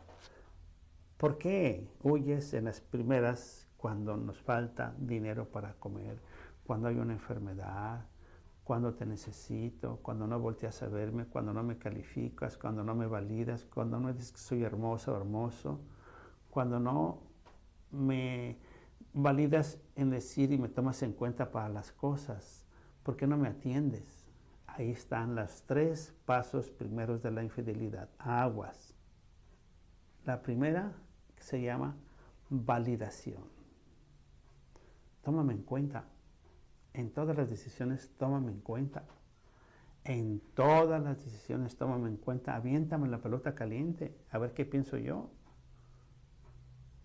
¿Por 1.18 1.36
qué 1.36 1.86
huyes 2.02 2.54
en 2.54 2.64
las 2.64 2.80
primeras 2.80 3.65
cuando 3.86 4.16
nos 4.16 4.42
falta 4.42 4.96
dinero 4.98 5.48
para 5.48 5.74
comer, 5.74 6.20
cuando 6.66 6.88
hay 6.88 6.96
una 6.96 7.12
enfermedad, 7.12 8.04
cuando 8.64 8.94
te 8.94 9.06
necesito, 9.06 10.00
cuando 10.02 10.26
no 10.26 10.40
volteas 10.40 10.82
a 10.82 10.88
verme, 10.88 11.26
cuando 11.26 11.52
no 11.52 11.62
me 11.62 11.78
calificas, 11.78 12.58
cuando 12.58 12.82
no 12.82 12.96
me 12.96 13.06
validas, 13.06 13.64
cuando 13.64 14.00
no 14.00 14.12
dices 14.12 14.32
que 14.32 14.38
soy 14.38 14.64
hermosa 14.64 15.12
o 15.12 15.16
hermoso, 15.16 15.78
cuando 16.50 16.80
no 16.80 17.20
me 17.92 18.58
validas 19.12 19.78
en 19.94 20.10
decir 20.10 20.50
y 20.50 20.58
me 20.58 20.68
tomas 20.68 21.00
en 21.04 21.12
cuenta 21.12 21.52
para 21.52 21.68
las 21.68 21.92
cosas. 21.92 22.66
¿Por 23.04 23.16
qué 23.16 23.28
no 23.28 23.36
me 23.36 23.46
atiendes? 23.46 24.26
Ahí 24.66 24.90
están 24.90 25.36
los 25.36 25.62
tres 25.62 26.12
pasos 26.24 26.72
primeros 26.72 27.22
de 27.22 27.30
la 27.30 27.44
infidelidad. 27.44 28.08
Aguas. 28.18 28.96
La 30.24 30.42
primera 30.42 30.92
se 31.38 31.62
llama 31.62 31.94
validación. 32.50 33.55
Tómame 35.26 35.54
en 35.54 35.62
cuenta. 35.62 36.04
En 36.94 37.10
todas 37.10 37.36
las 37.36 37.50
decisiones, 37.50 38.12
tómame 38.16 38.52
en 38.52 38.60
cuenta. 38.60 39.02
En 40.04 40.38
todas 40.54 41.02
las 41.02 41.18
decisiones, 41.24 41.76
tómame 41.76 42.10
en 42.10 42.16
cuenta. 42.16 42.54
Aviéntame 42.54 43.08
la 43.08 43.18
pelota 43.18 43.56
caliente. 43.56 44.16
A 44.30 44.38
ver 44.38 44.52
qué 44.52 44.64
pienso 44.64 44.96
yo. 44.98 45.28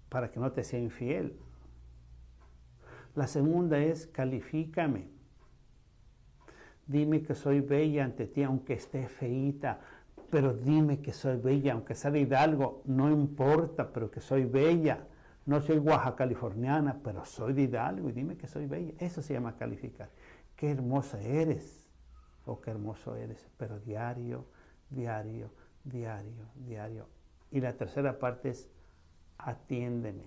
Para 0.09 0.29
que 0.29 0.39
no 0.39 0.51
te 0.51 0.63
sea 0.63 0.79
infiel. 0.79 1.35
La 3.15 3.25
segunda 3.25 3.79
es 3.79 4.05
califícame. 4.05 5.07
Dime 6.85 7.23
que 7.23 7.33
soy 7.33 7.61
bella 7.61 8.05
ante 8.05 8.27
ti, 8.27 8.43
aunque 8.43 8.73
esté 8.73 9.07
feíta, 9.07 9.79
pero 10.29 10.53
dime 10.53 11.01
que 11.01 11.11
soy 11.11 11.37
bella, 11.37 11.73
aunque 11.73 11.95
sea 11.95 12.15
Hidalgo, 12.15 12.83
no 12.85 13.09
importa, 13.09 13.91
pero 13.91 14.11
que 14.11 14.21
soy 14.21 14.45
bella. 14.45 15.07
No 15.45 15.61
soy 15.61 15.79
Oaxaca 15.79 16.17
californiana, 16.17 16.99
pero 17.03 17.25
soy 17.25 17.53
de 17.53 17.63
Hidalgo 17.63 18.09
y 18.09 18.11
dime 18.11 18.37
que 18.37 18.47
soy 18.47 18.67
bella. 18.67 18.93
Eso 18.99 19.21
se 19.21 19.33
llama 19.33 19.55
calificar. 19.55 20.09
Qué 20.55 20.71
hermosa 20.71 21.19
eres, 21.19 21.87
o 22.45 22.61
qué 22.61 22.71
hermoso 22.71 23.15
eres, 23.15 23.49
pero 23.57 23.79
diario, 23.79 24.45
diario, 24.89 25.51
diario, 25.83 26.45
diario. 26.55 27.07
Y 27.49 27.59
la 27.59 27.73
tercera 27.73 28.19
parte 28.19 28.49
es 28.49 28.69
atiéndeme. 29.37 30.25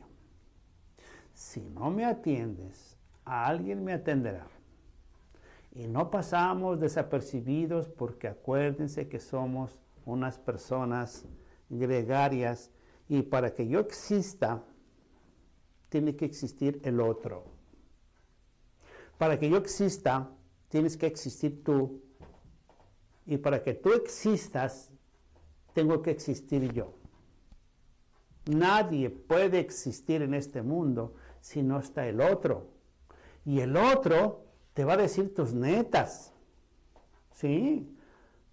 Si 1.32 1.60
no 1.60 1.90
me 1.90 2.04
atiendes, 2.04 2.96
alguien 3.24 3.84
me 3.84 3.92
atenderá. 3.92 4.46
Y 5.72 5.88
no 5.88 6.10
pasamos 6.10 6.78
desapercibidos 6.78 7.88
porque 7.88 8.28
acuérdense 8.28 9.08
que 9.08 9.18
somos 9.18 9.78
unas 10.04 10.38
personas 10.38 11.26
gregarias 11.68 12.70
y 13.08 13.22
para 13.22 13.54
que 13.54 13.66
yo 13.66 13.80
exista, 13.80 14.62
tiene 15.94 16.16
que 16.16 16.24
existir 16.24 16.80
el 16.82 16.98
otro. 16.98 17.44
Para 19.16 19.38
que 19.38 19.48
yo 19.48 19.56
exista, 19.58 20.28
tienes 20.68 20.96
que 20.96 21.06
existir 21.06 21.62
tú. 21.62 22.02
Y 23.26 23.36
para 23.36 23.62
que 23.62 23.74
tú 23.74 23.92
existas, 23.92 24.90
tengo 25.72 26.02
que 26.02 26.10
existir 26.10 26.72
yo. 26.72 26.94
Nadie 28.46 29.08
puede 29.08 29.60
existir 29.60 30.22
en 30.22 30.34
este 30.34 30.62
mundo 30.62 31.14
si 31.40 31.62
no 31.62 31.78
está 31.78 32.08
el 32.08 32.20
otro. 32.20 32.72
Y 33.44 33.60
el 33.60 33.76
otro 33.76 34.46
te 34.72 34.84
va 34.84 34.94
a 34.94 34.96
decir 34.96 35.32
tus 35.32 35.54
netas. 35.54 36.32
¿Sí? 37.30 37.88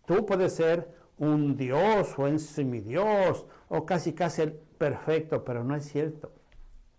Tú 0.05 0.27
puedes 0.27 0.53
ser 0.53 0.95
un 1.17 1.57
Dios 1.57 2.13
o 2.19 2.27
en 2.27 2.37
semidios 2.37 3.47
o 3.67 3.83
casi 3.83 4.13
casi 4.13 4.43
el 4.43 4.53
perfecto, 4.53 5.43
pero 5.43 5.63
no 5.63 5.75
es 5.75 5.85
cierto. 5.91 6.33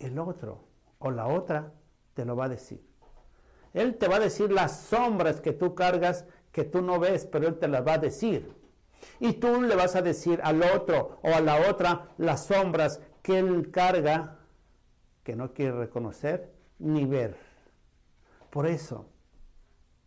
El 0.02 0.18
otro 0.18 0.64
o 0.98 1.10
la 1.10 1.26
otra 1.26 1.72
te 2.14 2.24
lo 2.24 2.36
va 2.36 2.46
a 2.46 2.48
decir. 2.50 2.84
Él 3.72 3.96
te 3.96 4.08
va 4.08 4.16
a 4.16 4.20
decir 4.20 4.52
las 4.52 4.80
sombras 4.80 5.40
que 5.40 5.52
tú 5.52 5.74
cargas 5.74 6.26
que 6.52 6.64
tú 6.64 6.82
no 6.82 7.00
ves, 7.00 7.24
pero 7.24 7.48
él 7.48 7.58
te 7.58 7.66
las 7.66 7.86
va 7.86 7.94
a 7.94 7.98
decir. 7.98 8.54
Y 9.18 9.34
tú 9.34 9.62
le 9.62 9.74
vas 9.74 9.96
a 9.96 10.02
decir 10.02 10.40
al 10.44 10.62
otro 10.62 11.18
o 11.22 11.34
a 11.34 11.40
la 11.40 11.70
otra 11.70 12.10
las 12.18 12.46
sombras 12.46 13.00
que 13.22 13.38
él 13.38 13.70
carga 13.70 14.38
que 15.22 15.34
no 15.34 15.54
quiere 15.54 15.72
reconocer 15.72 16.52
ni 16.78 17.06
ver. 17.06 17.36
Por 18.50 18.66
eso 18.66 19.06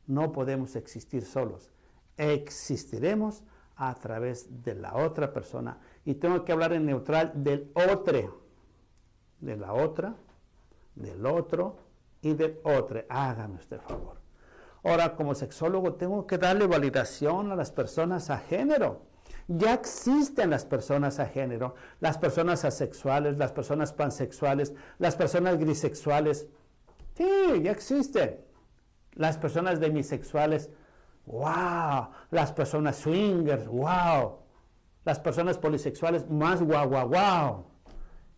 no 0.05 0.31
podemos 0.31 0.75
existir 0.75 1.25
solos. 1.25 1.71
Existiremos 2.17 3.43
a 3.75 3.95
través 3.95 4.63
de 4.63 4.75
la 4.75 4.95
otra 4.95 5.33
persona. 5.33 5.79
Y 6.05 6.15
tengo 6.15 6.45
que 6.45 6.51
hablar 6.51 6.73
en 6.73 6.85
neutral 6.85 7.31
del 7.35 7.71
otro. 7.73 8.44
De 9.39 9.57
la 9.57 9.73
otra, 9.73 10.15
del 10.95 11.25
otro 11.25 11.77
y 12.21 12.33
del 12.33 12.59
otro. 12.63 13.03
Hágame 13.09 13.55
usted 13.55 13.79
favor. 13.81 14.17
Ahora, 14.83 15.15
como 15.15 15.33
sexólogo, 15.33 15.93
tengo 15.95 16.27
que 16.27 16.37
darle 16.37 16.67
validación 16.67 17.51
a 17.51 17.55
las 17.55 17.71
personas 17.71 18.29
a 18.29 18.37
género. 18.37 19.01
Ya 19.47 19.73
existen 19.73 20.49
las 20.49 20.65
personas 20.65 21.19
a 21.19 21.25
género, 21.25 21.75
las 21.99 22.17
personas 22.17 22.65
asexuales, 22.65 23.37
las 23.37 23.51
personas 23.51 23.93
pansexuales, 23.93 24.73
las 24.97 25.15
personas 25.15 25.57
grisexuales. 25.57 26.47
Sí, 27.15 27.61
ya 27.63 27.71
existen. 27.71 28.41
Las 29.13 29.37
personas 29.37 29.79
demisexuales, 29.79 30.69
wow. 31.25 32.09
Las 32.31 32.51
personas 32.51 32.97
swingers, 32.97 33.67
wow. 33.67 34.39
Las 35.03 35.19
personas 35.19 35.57
polisexuales, 35.57 36.29
más 36.29 36.61
wow, 36.61 36.87
wow, 36.89 37.07
wow. 37.07 37.65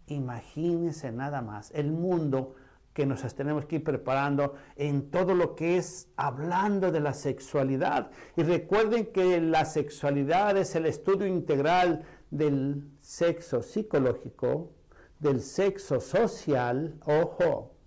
Imagínense 0.07 1.11
nada 1.11 1.41
más 1.41 1.71
el 1.71 1.91
mundo 1.91 2.55
que 2.93 3.05
nos 3.05 3.21
tenemos 3.35 3.65
que 3.65 3.75
ir 3.75 3.83
preparando 3.83 4.55
en 4.75 5.11
todo 5.11 5.35
lo 5.35 5.53
que 5.53 5.77
es 5.77 6.09
hablando 6.15 6.91
de 6.91 6.99
la 6.99 7.13
sexualidad. 7.13 8.09
Y 8.35 8.43
recuerden 8.43 9.11
que 9.13 9.39
la 9.39 9.65
sexualidad 9.65 10.57
es 10.57 10.75
el 10.75 10.87
estudio 10.87 11.27
integral 11.27 12.03
del 12.31 12.89
sexo 12.99 13.61
psicológico, 13.61 14.71
del 15.19 15.41
sexo 15.41 15.99
social, 15.99 16.99
ojo, 17.05 17.77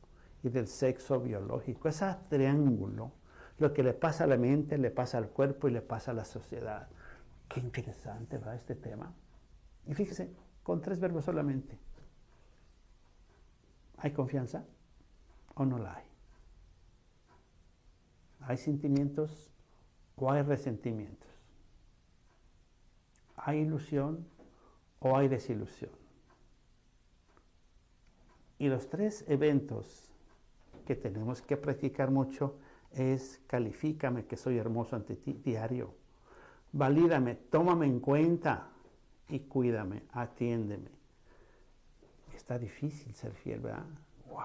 y 0.42 0.48
del 0.48 0.66
sexo 0.66 1.20
biológico. 1.20 1.88
Ese 1.88 2.16
triángulo, 2.28 3.12
lo 3.58 3.72
que 3.72 3.82
le 3.82 3.92
pasa 3.92 4.24
a 4.24 4.26
la 4.26 4.36
mente, 4.36 4.78
le 4.78 4.90
pasa 4.90 5.18
al 5.18 5.28
cuerpo 5.28 5.68
y 5.68 5.72
le 5.72 5.82
pasa 5.82 6.12
a 6.12 6.14
la 6.14 6.24
sociedad. 6.24 6.88
Qué 7.48 7.60
interesante 7.60 8.38
va 8.38 8.54
este 8.54 8.74
tema. 8.74 9.12
Y 9.86 9.94
fíjese, 9.94 10.30
con 10.62 10.80
tres 10.80 11.00
verbos 11.00 11.24
solamente. 11.24 11.78
¿Hay 14.00 14.12
confianza 14.12 14.64
o 15.54 15.64
no 15.64 15.78
la 15.78 15.94
hay? 15.96 16.04
¿Hay 18.40 18.56
sentimientos 18.56 19.50
o 20.16 20.30
hay 20.32 20.42
resentimientos? 20.42 21.28
¿Hay 23.36 23.58
ilusión 23.58 24.26
o 25.00 25.16
hay 25.16 25.28
desilusión? 25.28 25.90
Y 28.58 28.68
los 28.68 28.88
tres 28.88 29.24
eventos 29.28 30.10
que 30.86 30.96
tenemos 30.96 31.42
que 31.42 31.56
practicar 31.56 32.10
mucho 32.10 32.56
es 32.92 33.40
califícame 33.46 34.24
que 34.24 34.36
soy 34.36 34.58
hermoso 34.58 34.96
ante 34.96 35.16
ti 35.16 35.34
diario. 35.44 35.94
Valídame, 36.72 37.34
tómame 37.34 37.86
en 37.86 38.00
cuenta 38.00 38.68
y 39.28 39.40
cuídame, 39.40 40.02
atiéndeme. 40.12 40.99
Está 42.50 42.58
difícil 42.58 43.14
ser 43.14 43.32
fiel, 43.32 43.60
¿verdad? 43.60 43.84
¡Wow! 44.28 44.42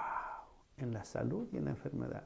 En 0.76 0.92
la 0.92 1.04
salud 1.04 1.48
y 1.52 1.56
en 1.56 1.64
la 1.64 1.72
enfermedad. 1.72 2.22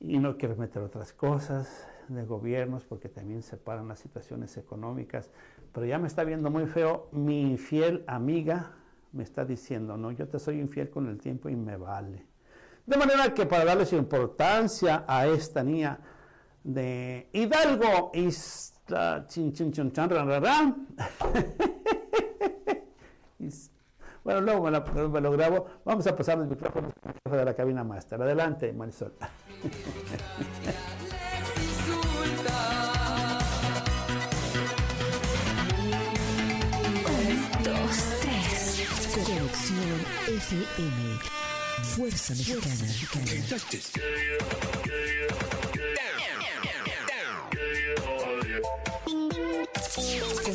Y 0.00 0.18
no 0.18 0.38
quiero 0.38 0.56
meter 0.56 0.82
otras 0.82 1.12
cosas 1.12 1.86
de 2.08 2.24
gobiernos 2.24 2.86
porque 2.86 3.10
también 3.10 3.42
separan 3.42 3.88
las 3.88 3.98
situaciones 3.98 4.56
económicas. 4.56 5.30
Pero 5.70 5.84
ya 5.84 5.98
me 5.98 6.06
está 6.06 6.24
viendo 6.24 6.50
muy 6.50 6.64
feo. 6.64 7.10
Mi 7.12 7.42
infiel 7.42 8.04
amiga 8.06 8.72
me 9.12 9.22
está 9.22 9.44
diciendo, 9.44 9.98
no, 9.98 10.12
yo 10.12 10.26
te 10.28 10.38
soy 10.38 10.60
infiel 10.60 10.88
con 10.88 11.08
el 11.08 11.18
tiempo 11.18 11.50
y 11.50 11.54
me 11.54 11.76
vale. 11.76 12.24
De 12.86 12.96
manera 12.96 13.34
que 13.34 13.44
para 13.44 13.66
darles 13.66 13.92
importancia 13.92 15.04
a 15.06 15.26
esta 15.26 15.62
niña 15.62 16.00
de 16.64 17.28
Hidalgo, 17.34 18.12
y 18.14 18.30
chin, 19.28 19.52
chin, 19.52 19.72
chin, 19.72 19.92
chan, 19.92 20.08
Bueno, 24.28 24.42
luego 24.42 24.70
me, 24.70 25.08
me, 25.08 25.20
lo 25.22 25.32
grabo. 25.32 25.66
Vamos 25.86 26.06
a 26.06 26.14
pasar 26.14 26.36
los 26.36 26.48
micrófonos 26.48 26.92
de 27.24 27.44
la 27.46 27.54
cabina 27.54 27.82
master. 27.82 28.20
Adelante, 28.20 28.74
Marisol. 28.74 29.14
FM. 40.26 41.18
Fuerza 41.84 42.34
Mexicana. 42.34 42.84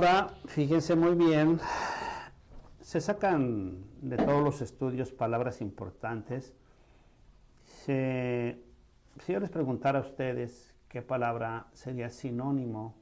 Ahora, 0.00 0.28
fíjense 0.46 0.96
muy 0.96 1.14
bien, 1.14 1.60
se 2.80 3.02
sacan 3.02 3.84
de 4.00 4.16
todos 4.16 4.42
los 4.42 4.62
estudios 4.62 5.12
palabras 5.12 5.60
importantes. 5.60 6.54
si 7.84 8.54
yo 9.28 9.40
les 9.40 9.50
preguntara 9.50 9.98
a 9.98 10.00
ustedes 10.00 10.74
qué 10.88 11.02
palabra 11.02 11.66
sería 11.74 12.08
sinónimo 12.08 12.94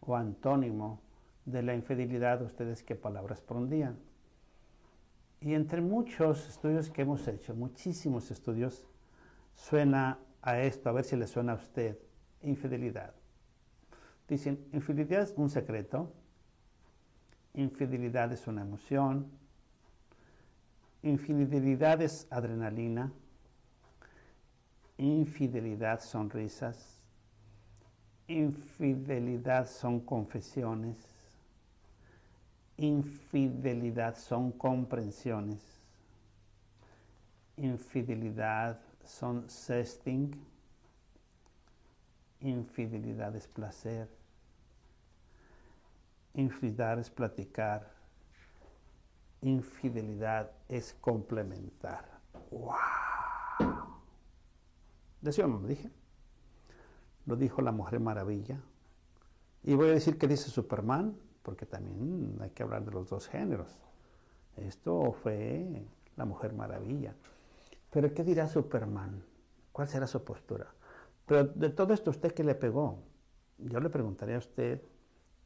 o 0.00 0.16
antónimo 0.16 1.02
de 1.44 1.62
la 1.62 1.74
infidelidad, 1.74 2.40
ustedes 2.40 2.82
qué 2.82 2.94
palabras 2.94 3.42
pondrían. 3.42 3.98
Y 5.42 5.52
entre 5.52 5.82
muchos 5.82 6.48
estudios 6.48 6.88
que 6.88 7.02
hemos 7.02 7.28
hecho, 7.28 7.54
muchísimos 7.54 8.30
estudios, 8.30 8.88
suena 9.54 10.20
a 10.40 10.58
esto, 10.58 10.88
a 10.88 10.92
ver 10.92 11.04
si 11.04 11.16
le 11.16 11.26
suena 11.26 11.52
a 11.52 11.56
usted, 11.56 11.98
infidelidad. 12.40 13.12
Dicen, 14.26 14.66
infidelidad 14.72 15.20
es 15.20 15.34
un 15.36 15.50
secreto, 15.50 16.14
Infidelidad 17.56 18.30
es 18.32 18.46
una 18.46 18.60
emoción. 18.60 19.30
Infidelidad 21.02 22.02
es 22.02 22.26
adrenalina. 22.30 23.10
Infidelidad 24.98 26.00
son 26.00 26.28
risas. 26.28 27.00
Infidelidad 28.28 29.66
son 29.66 30.00
confesiones. 30.00 30.98
Infidelidad 32.76 34.18
son 34.18 34.52
comprensiones. 34.52 35.80
Infidelidad 37.56 38.78
son 39.02 39.48
sexting. 39.48 40.30
Infidelidad 42.40 43.34
es 43.34 43.48
placer 43.48 44.15
Infidelidad 46.36 46.98
es 46.98 47.08
platicar. 47.08 47.90
Infidelidad 49.40 50.50
es 50.68 50.94
complementar. 51.00 52.04
¡Wow! 52.50 52.74
¿De 55.22 55.30
eso 55.30 55.46
no 55.48 55.60
lo 55.60 55.66
dije? 55.66 55.90
Lo 57.24 57.36
dijo 57.36 57.62
la 57.62 57.72
Mujer 57.72 58.00
Maravilla. 58.00 58.60
Y 59.62 59.74
voy 59.74 59.88
a 59.88 59.92
decir 59.92 60.18
que 60.18 60.28
dice 60.28 60.50
Superman, 60.50 61.16
porque 61.42 61.64
también 61.64 62.36
hay 62.42 62.50
que 62.50 62.62
hablar 62.62 62.84
de 62.84 62.90
los 62.90 63.08
dos 63.08 63.26
géneros. 63.28 63.78
Esto 64.56 65.12
fue 65.12 65.86
la 66.16 66.26
Mujer 66.26 66.52
Maravilla. 66.52 67.14
Pero 67.90 68.12
¿qué 68.12 68.22
dirá 68.22 68.46
Superman? 68.46 69.24
¿Cuál 69.72 69.88
será 69.88 70.06
su 70.06 70.22
postura? 70.22 70.66
Pero 71.24 71.44
de 71.44 71.70
todo 71.70 71.94
esto, 71.94 72.10
¿usted 72.10 72.32
qué 72.34 72.44
le 72.44 72.54
pegó? 72.54 72.98
Yo 73.56 73.80
le 73.80 73.88
preguntaría 73.88 74.36
a 74.36 74.40
usted 74.40 74.82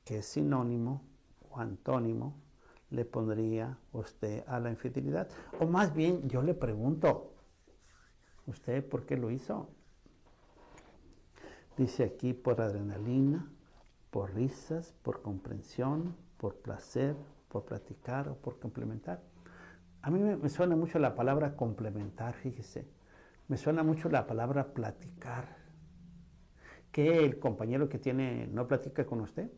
¿Qué 0.05 0.23
sinónimo 0.23 1.03
o 1.51 1.59
antónimo 1.59 2.35
le 2.91 3.05
pondría 3.05 3.79
usted 3.93 4.45
a 4.47 4.59
la 4.59 4.71
infidelidad? 4.71 5.29
O 5.61 5.67
más 5.67 5.95
bien, 5.95 6.29
yo 6.29 6.43
le 6.43 6.55
pregunto, 6.55 7.35
¿usted 8.47 8.85
por 8.89 9.07
qué 9.07 9.17
lo 9.17 9.31
hizo? 9.31 9.69
Dice 11.77 12.05
aquí 12.05 12.35
por 12.35 12.61
adrenalina, 12.61 13.49
por 14.11 14.35
risas, 14.35 14.93
por 15.03 15.23
comprensión, 15.23 16.17
por 16.37 16.57
placer, 16.57 17.17
por 17.49 17.65
platicar 17.65 18.29
o 18.29 18.35
por 18.35 18.59
complementar. 18.59 19.23
A 20.03 20.11
mí 20.11 20.19
me, 20.19 20.49
suena 20.49 20.77
mucho 20.77 20.99
la 20.99 21.15
palabra 21.15 21.57
complementar, 21.57 22.35
fíjese. 22.35 22.87
Me 23.49 23.57
suena 23.57 23.83
mucho 23.83 24.09
la 24.09 24.27
palabra 24.27 24.73
platicar. 24.73 25.57
¿Que 26.91 27.25
el 27.25 27.39
compañero 27.39 27.89
que 27.89 27.99
tiene 27.99 28.47
no 28.47 28.67
platica 28.67 29.05
con 29.05 29.21
usted? 29.21 29.51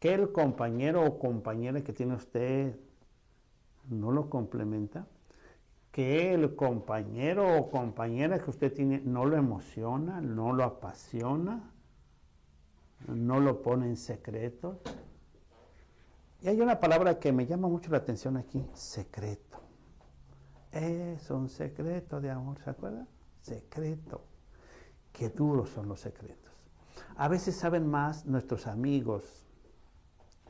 Que 0.00 0.14
el 0.14 0.32
compañero 0.32 1.04
o 1.04 1.18
compañera 1.18 1.82
que 1.82 1.92
tiene 1.92 2.14
usted 2.14 2.74
no 3.88 4.10
lo 4.10 4.30
complementa, 4.30 5.06
que 5.92 6.32
el 6.32 6.56
compañero 6.56 7.58
o 7.58 7.70
compañera 7.70 8.38
que 8.38 8.50
usted 8.50 8.72
tiene 8.72 9.00
no 9.04 9.26
lo 9.26 9.36
emociona, 9.36 10.20
no 10.22 10.52
lo 10.52 10.64
apasiona, 10.64 11.70
no 13.08 13.40
lo 13.40 13.60
pone 13.60 13.86
en 13.86 13.96
secreto. 13.96 14.80
Y 16.40 16.48
hay 16.48 16.60
una 16.60 16.80
palabra 16.80 17.18
que 17.18 17.32
me 17.32 17.46
llama 17.46 17.68
mucho 17.68 17.90
la 17.90 17.98
atención 17.98 18.38
aquí, 18.38 18.64
secreto. 18.72 19.60
Es 20.72 21.30
un 21.30 21.50
secreto 21.50 22.20
de 22.22 22.30
amor, 22.30 22.58
¿se 22.64 22.70
acuerda? 22.70 23.06
Secreto. 23.42 24.24
Qué 25.12 25.28
duros 25.28 25.68
son 25.70 25.88
los 25.88 26.00
secretos. 26.00 26.52
A 27.16 27.28
veces 27.28 27.56
saben 27.56 27.86
más 27.86 28.24
nuestros 28.24 28.66
amigos, 28.66 29.49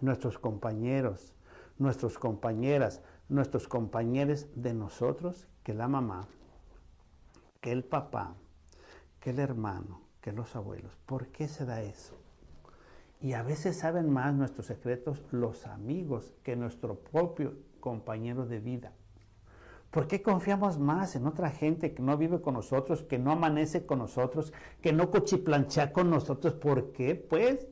nuestros 0.00 0.38
compañeros, 0.38 1.34
nuestras 1.78 2.18
compañeras, 2.18 3.02
nuestros 3.28 3.68
compañeros 3.68 4.46
de 4.54 4.74
nosotros 4.74 5.46
que 5.62 5.74
la 5.74 5.88
mamá, 5.88 6.26
que 7.60 7.72
el 7.72 7.84
papá, 7.84 8.34
que 9.20 9.30
el 9.30 9.38
hermano, 9.38 10.02
que 10.20 10.32
los 10.32 10.56
abuelos. 10.56 10.96
¿Por 11.06 11.28
qué 11.28 11.48
se 11.48 11.64
da 11.64 11.82
eso? 11.82 12.16
Y 13.20 13.34
a 13.34 13.42
veces 13.42 13.78
saben 13.78 14.10
más 14.10 14.34
nuestros 14.34 14.66
secretos 14.66 15.22
los 15.30 15.66
amigos 15.66 16.32
que 16.42 16.56
nuestro 16.56 16.98
propio 16.98 17.54
compañero 17.80 18.46
de 18.46 18.60
vida. 18.60 18.92
¿Por 19.90 20.06
qué 20.06 20.22
confiamos 20.22 20.78
más 20.78 21.16
en 21.16 21.26
otra 21.26 21.50
gente 21.50 21.94
que 21.94 22.02
no 22.02 22.16
vive 22.16 22.40
con 22.40 22.54
nosotros, 22.54 23.02
que 23.02 23.18
no 23.18 23.32
amanece 23.32 23.86
con 23.86 23.98
nosotros, 23.98 24.52
que 24.80 24.92
no 24.92 25.10
cochiplanchea 25.10 25.92
con 25.92 26.10
nosotros? 26.10 26.54
¿Por 26.54 26.92
qué? 26.92 27.16
Pues, 27.16 27.66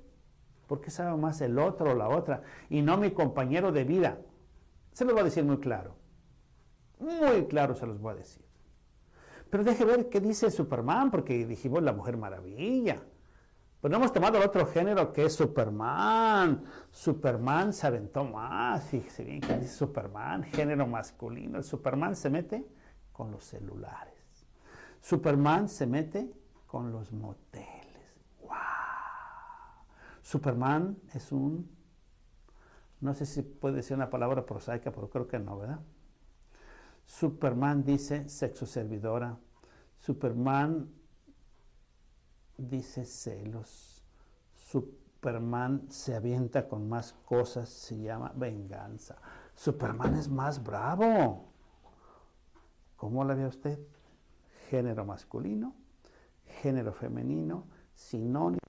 porque 0.68 0.90
sabe 0.90 1.16
más 1.16 1.40
el 1.40 1.58
otro 1.58 1.90
o 1.90 1.94
la 1.94 2.08
otra 2.08 2.42
y 2.68 2.82
no 2.82 2.96
mi 2.96 3.10
compañero 3.10 3.72
de 3.72 3.82
vida. 3.82 4.18
Se 4.92 5.04
lo 5.04 5.12
voy 5.12 5.22
a 5.22 5.24
decir 5.24 5.44
muy 5.44 5.58
claro. 5.58 5.96
Muy 7.00 7.46
claro 7.46 7.74
se 7.74 7.86
los 7.86 8.00
voy 8.00 8.12
a 8.12 8.16
decir. 8.16 8.44
Pero 9.50 9.64
deje 9.64 9.84
ver 9.84 10.08
qué 10.10 10.20
dice 10.20 10.50
Superman, 10.50 11.10
porque 11.10 11.46
dijimos 11.46 11.82
la 11.82 11.92
Mujer 11.92 12.18
Maravilla. 12.18 13.02
Pues 13.80 13.90
no 13.90 13.96
hemos 13.96 14.12
tomado 14.12 14.38
el 14.38 14.44
otro 14.44 14.66
género 14.66 15.12
que 15.12 15.24
es 15.24 15.34
Superman. 15.34 16.64
Superman 16.90 17.72
se 17.72 17.86
aventó 17.86 18.24
más. 18.24 18.84
Fíjese 18.84 19.24
bien 19.24 19.40
que 19.40 19.56
dice 19.56 19.74
Superman, 19.74 20.42
género 20.42 20.86
masculino. 20.86 21.58
El 21.58 21.64
Superman 21.64 22.14
se 22.14 22.28
mete 22.28 22.66
con 23.12 23.30
los 23.30 23.44
celulares. 23.44 24.14
Superman 25.00 25.68
se 25.68 25.86
mete 25.86 26.30
con 26.66 26.92
los 26.92 27.12
moteles. 27.12 27.77
Superman 30.28 31.00
es 31.14 31.32
un, 31.32 31.70
no 33.00 33.14
sé 33.14 33.24
si 33.24 33.40
puede 33.40 33.82
ser 33.82 33.96
una 33.96 34.10
palabra 34.10 34.44
prosaica, 34.44 34.92
pero 34.92 35.08
creo 35.08 35.26
que 35.26 35.38
no, 35.38 35.56
¿verdad? 35.56 35.80
Superman 37.06 37.82
dice 37.82 38.28
sexo 38.28 38.66
servidora. 38.66 39.38
Superman 39.96 40.92
dice 42.58 43.06
celos. 43.06 44.04
Superman 44.52 45.86
se 45.88 46.14
avienta 46.14 46.68
con 46.68 46.90
más 46.90 47.14
cosas, 47.24 47.70
se 47.70 47.98
llama 47.98 48.30
venganza. 48.36 49.16
Superman 49.54 50.14
es 50.14 50.28
más 50.28 50.62
bravo. 50.62 51.48
¿Cómo 52.96 53.24
la 53.24 53.34
ve 53.34 53.46
usted? 53.46 53.78
Género 54.68 55.06
masculino, 55.06 55.74
género 56.60 56.92
femenino, 56.92 57.66
sinónimos 57.94 58.67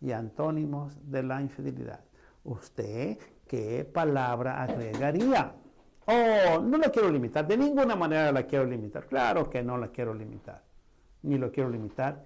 y 0.00 0.12
antónimos 0.12 0.98
de 1.10 1.22
la 1.22 1.40
infidelidad. 1.40 2.00
¿Usted 2.44 3.18
qué 3.46 3.84
palabra 3.84 4.62
agregaría? 4.62 5.54
Oh, 6.06 6.60
no 6.60 6.78
la 6.78 6.90
quiero 6.90 7.10
limitar, 7.10 7.46
de 7.46 7.56
ninguna 7.56 7.94
manera 7.94 8.32
la 8.32 8.44
quiero 8.44 8.64
limitar. 8.64 9.06
Claro 9.06 9.48
que 9.48 9.62
no 9.62 9.76
la 9.76 9.88
quiero 9.88 10.14
limitar, 10.14 10.62
ni 11.22 11.38
lo 11.38 11.52
quiero 11.52 11.68
limitar 11.68 12.24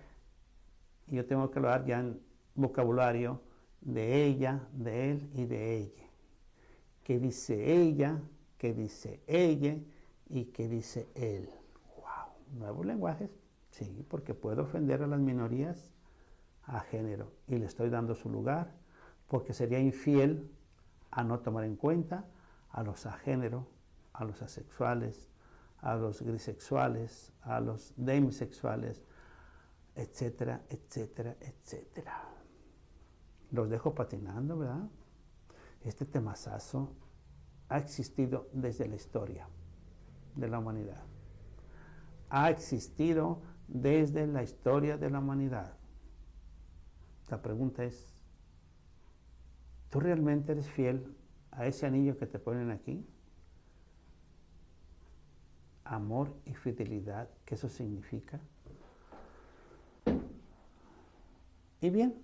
yo 1.06 1.26
tengo 1.26 1.50
que 1.50 1.58
hablar 1.58 1.84
ya 1.84 2.00
en 2.00 2.20
vocabulario 2.54 3.42
de 3.80 4.24
ella, 4.24 4.66
de 4.72 5.10
él 5.10 5.30
y 5.34 5.44
de 5.44 5.76
ella. 5.76 6.04
¿Qué 7.02 7.18
dice 7.18 7.82
ella? 7.82 8.22
¿Qué 8.56 8.72
dice 8.72 9.22
ella? 9.26 9.76
¿Y 10.28 10.46
qué 10.46 10.68
dice 10.68 11.08
él? 11.14 11.50
¡Wow! 11.96 12.58
¿Nuevos 12.58 12.87
lenguajes? 12.87 13.30
Sí, 13.70 14.04
porque 14.08 14.32
puedo 14.34 14.62
ofender 14.62 15.02
a 15.02 15.06
las 15.06 15.20
minorías 15.20 15.92
a 16.66 16.81
género 16.81 17.33
y 17.46 17.59
le 17.59 17.66
estoy 17.66 17.90
dando 17.90 18.14
su 18.14 18.29
lugar 18.29 18.72
porque 19.29 19.53
sería 19.53 19.79
infiel 19.79 20.50
a 21.11 21.24
no 21.24 21.40
tomar 21.40 21.64
en 21.64 21.77
cuenta 21.77 22.24
a 22.70 22.83
los 22.83 23.07
a 23.07 23.12
género, 23.12 23.66
a 24.12 24.24
los 24.24 24.42
asexuales, 24.42 25.31
a 25.79 25.96
los 25.96 26.22
grisexuales, 26.22 27.33
a 27.42 27.61
los 27.61 27.92
demisexuales, 27.96 29.05
etcétera, 29.94 30.62
etcétera, 30.68 31.37
etcétera. 31.40 32.22
Los 33.50 33.70
dejo 33.70 33.94
patinando, 33.94 34.59
¿verdad? 34.59 34.88
Este 35.83 36.05
temazazo 36.05 36.92
ha 37.68 37.79
existido 37.79 38.48
desde 38.53 38.88
la 38.88 38.96
historia 38.96 39.46
de 40.35 40.48
la 40.48 40.59
humanidad. 40.59 41.03
Ha 42.31 42.50
existido 42.50 43.42
desde 43.68 44.27
la 44.27 44.42
historia 44.42 44.96
de 44.96 45.11
la 45.11 45.20
humanidad. 45.20 45.77
La 47.28 47.40
pregunta 47.40 47.84
es, 47.84 48.14
¿tú 49.90 50.00
realmente 50.00 50.52
eres 50.52 50.68
fiel 50.68 51.14
a 51.50 51.66
ese 51.66 51.87
anillo 51.87 52.18
que 52.18 52.26
te 52.26 52.38
ponen 52.38 52.70
aquí? 52.70 53.06
Amor 55.84 56.34
y 56.46 56.54
fidelidad, 56.54 57.28
¿qué 57.44 57.54
eso 57.54 57.68
significa? 57.68 58.40
Y 61.80 61.90
bien, 61.90 62.14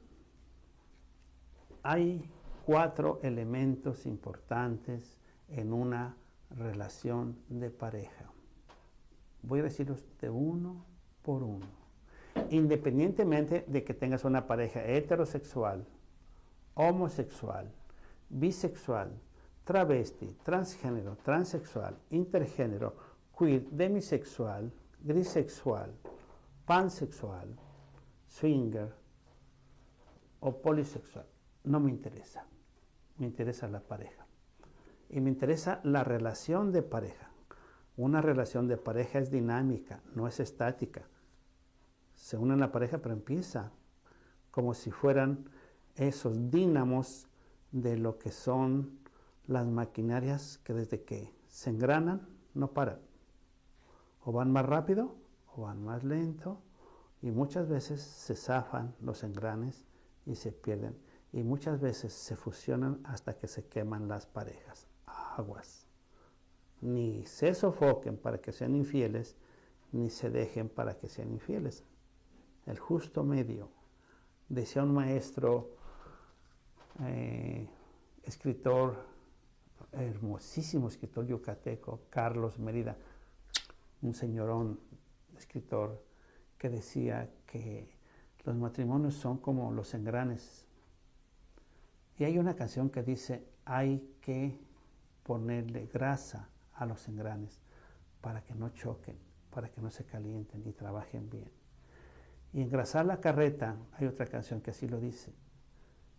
hay 1.82 2.30
cuatro 2.64 3.20
elementos 3.22 4.06
importantes 4.06 5.18
en 5.48 5.72
una 5.72 6.16
relación 6.50 7.36
de 7.48 7.70
pareja. 7.70 8.30
Voy 9.42 9.60
a 9.60 9.64
decirlos 9.64 10.04
de 10.20 10.30
uno 10.30 10.84
por 11.22 11.42
uno. 11.42 11.79
Independientemente 12.50 13.64
de 13.66 13.84
que 13.84 13.94
tengas 13.94 14.24
una 14.24 14.46
pareja 14.46 14.84
heterosexual, 14.84 15.86
homosexual, 16.74 17.72
bisexual, 18.28 19.10
travesti, 19.64 20.36
transgénero, 20.42 21.16
transexual, 21.22 21.96
intergénero, 22.10 22.94
queer, 23.36 23.62
demisexual, 23.70 24.72
grisexual, 25.02 25.92
pansexual, 26.66 27.48
swinger, 28.26 28.92
o 30.40 30.60
polisexual. 30.60 31.26
No 31.64 31.80
me 31.80 31.90
interesa. 31.90 32.44
Me 33.18 33.26
interesa 33.26 33.68
la 33.68 33.80
pareja. 33.80 34.26
Y 35.08 35.20
me 35.20 35.30
interesa 35.30 35.80
la 35.84 36.04
relación 36.04 36.72
de 36.72 36.82
pareja. 36.82 37.30
Una 37.96 38.22
relación 38.22 38.66
de 38.66 38.76
pareja 38.76 39.18
es 39.18 39.30
dinámica, 39.30 40.00
no 40.14 40.26
es 40.26 40.40
estática. 40.40 41.02
Se 42.20 42.36
une 42.36 42.54
la 42.56 42.70
pareja, 42.70 42.98
pero 42.98 43.14
empieza 43.14 43.72
como 44.50 44.74
si 44.74 44.90
fueran 44.90 45.48
esos 45.96 46.50
dínamos 46.50 47.26
de 47.72 47.96
lo 47.96 48.18
que 48.18 48.30
son 48.30 49.00
las 49.46 49.66
maquinarias 49.66 50.58
que 50.58 50.74
desde 50.74 51.02
que 51.02 51.34
se 51.48 51.70
engranan 51.70 52.28
no 52.54 52.72
paran. 52.72 53.00
O 54.22 54.32
van 54.32 54.52
más 54.52 54.66
rápido 54.66 55.16
o 55.46 55.62
van 55.62 55.82
más 55.82 56.04
lento 56.04 56.60
y 57.22 57.30
muchas 57.30 57.68
veces 57.68 58.02
se 58.02 58.36
zafan 58.36 58.94
los 59.00 59.24
engranes 59.24 59.86
y 60.26 60.36
se 60.36 60.52
pierden. 60.52 60.96
Y 61.32 61.42
muchas 61.42 61.80
veces 61.80 62.12
se 62.12 62.36
fusionan 62.36 63.00
hasta 63.04 63.36
que 63.38 63.48
se 63.48 63.64
queman 63.64 64.08
las 64.08 64.26
parejas. 64.26 64.86
Aguas. 65.06 65.86
Ni 66.82 67.24
se 67.24 67.54
sofoquen 67.54 68.18
para 68.18 68.38
que 68.38 68.52
sean 68.52 68.76
infieles, 68.76 69.36
ni 69.90 70.10
se 70.10 70.30
dejen 70.30 70.68
para 70.68 70.98
que 70.98 71.08
sean 71.08 71.30
infieles. 71.30 71.82
El 72.66 72.78
justo 72.78 73.24
medio. 73.24 73.70
Decía 74.48 74.82
un 74.82 74.94
maestro, 74.94 75.76
eh, 77.00 77.68
escritor, 78.24 79.06
hermosísimo 79.92 80.88
escritor 80.88 81.26
yucateco, 81.26 82.02
Carlos 82.10 82.58
Merida, 82.58 82.96
un 84.02 84.14
señorón 84.14 84.80
escritor, 85.36 86.04
que 86.58 86.68
decía 86.68 87.30
que 87.46 87.96
los 88.44 88.56
matrimonios 88.56 89.14
son 89.14 89.38
como 89.38 89.72
los 89.72 89.94
engranes. 89.94 90.66
Y 92.18 92.24
hay 92.24 92.38
una 92.38 92.54
canción 92.54 92.90
que 92.90 93.02
dice, 93.02 93.46
hay 93.64 94.16
que 94.20 94.60
ponerle 95.22 95.86
grasa 95.86 96.50
a 96.74 96.86
los 96.86 97.08
engranes 97.08 97.60
para 98.20 98.42
que 98.44 98.54
no 98.54 98.70
choquen, 98.70 99.18
para 99.50 99.70
que 99.70 99.80
no 99.80 99.90
se 99.90 100.04
calienten 100.04 100.66
y 100.66 100.72
trabajen 100.72 101.30
bien. 101.30 101.59
Y 102.52 102.62
engrasar 102.62 103.06
la 103.06 103.20
carreta, 103.20 103.76
hay 103.92 104.06
otra 104.06 104.26
canción 104.26 104.60
que 104.60 104.70
así 104.70 104.88
lo 104.88 104.98
dice, 104.98 105.32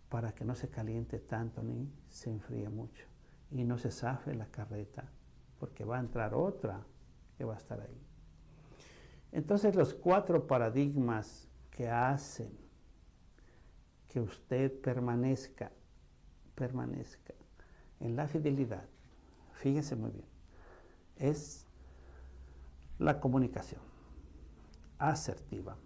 para 0.10 0.34
que 0.34 0.46
no 0.46 0.56
se 0.56 0.70
caliente 0.70 1.20
tanto 1.20 1.62
ni 1.64 1.92
se 2.10 2.30
enfríe 2.30 2.70
mucho 2.70 3.06
y 3.50 3.64
no 3.64 3.78
se 3.78 3.92
zafe 3.92 4.34
la 4.34 4.48
carreta 4.48 5.10
porque 5.62 5.86
va 5.86 5.98
a 5.98 6.00
entrar 6.00 6.34
otra 6.34 6.84
que 7.38 7.44
va 7.44 7.54
a 7.54 7.58
estar 7.58 7.80
ahí. 7.80 8.02
Entonces 9.32 9.76
los 9.76 9.94
cuatro 9.94 10.48
paradigmas 10.48 11.48
que 11.70 11.88
hacen 11.88 12.52
que 14.08 14.20
usted 14.20 14.82
permanezca, 14.82 15.72
permanezca 16.56 17.34
en 18.00 18.16
la 18.16 18.28
fidelidad, 18.28 18.84
fíjese 19.54 19.96
muy 19.96 20.12
bien, 20.12 20.26
es 21.16 21.68
la 22.98 23.20
comunicación 23.20 23.82
asertiva, 24.98 25.78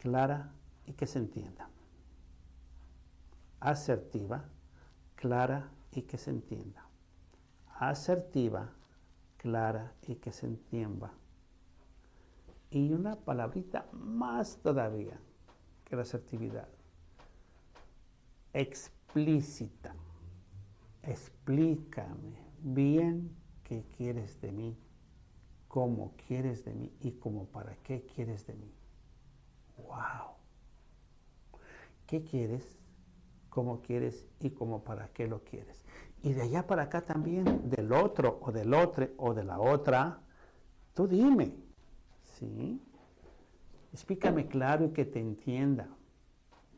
clara 0.00 0.50
y 0.86 0.94
que 0.94 1.06
se 1.06 1.18
entienda. 1.18 1.68
Asertiva, 3.60 4.48
clara 5.14 5.70
y 5.92 6.02
que 6.02 6.16
se 6.16 6.30
entienda. 6.30 6.88
Asertiva, 7.78 8.72
clara 9.36 9.92
y 10.06 10.14
que 10.14 10.32
se 10.32 10.46
entienda. 10.46 11.12
Y 12.70 12.94
una 12.94 13.16
palabrita 13.16 13.86
más 13.92 14.56
todavía 14.62 15.20
que 15.84 15.96
la 15.96 16.02
asertividad. 16.02 16.68
Explícita. 18.54 19.94
Explícame 21.02 22.38
bien 22.62 23.36
qué 23.64 23.84
quieres 23.98 24.40
de 24.40 24.52
mí, 24.52 24.78
cómo 25.68 26.14
quieres 26.26 26.64
de 26.64 26.74
mí 26.74 26.90
y 27.00 27.12
cómo 27.12 27.44
para 27.46 27.74
qué 27.82 28.06
quieres 28.06 28.46
de 28.46 28.54
mí. 28.54 28.79
¡Wow! 29.86 30.36
¿Qué 32.06 32.24
quieres? 32.24 32.78
¿Cómo 33.48 33.82
quieres? 33.82 34.26
Y 34.40 34.50
cómo 34.50 34.84
para 34.84 35.08
qué 35.08 35.26
lo 35.26 35.44
quieres. 35.44 35.84
Y 36.22 36.32
de 36.32 36.42
allá 36.42 36.66
para 36.66 36.84
acá 36.84 37.02
también, 37.02 37.70
del 37.70 37.92
otro 37.92 38.40
o 38.42 38.52
del 38.52 38.74
otro 38.74 39.08
o 39.16 39.34
de 39.34 39.44
la 39.44 39.58
otra, 39.58 40.20
tú 40.94 41.06
dime. 41.06 41.54
¿Sí? 42.22 42.80
Explícame 43.92 44.46
claro 44.46 44.86
y 44.86 44.90
que 44.90 45.04
te 45.04 45.20
entienda. 45.20 45.88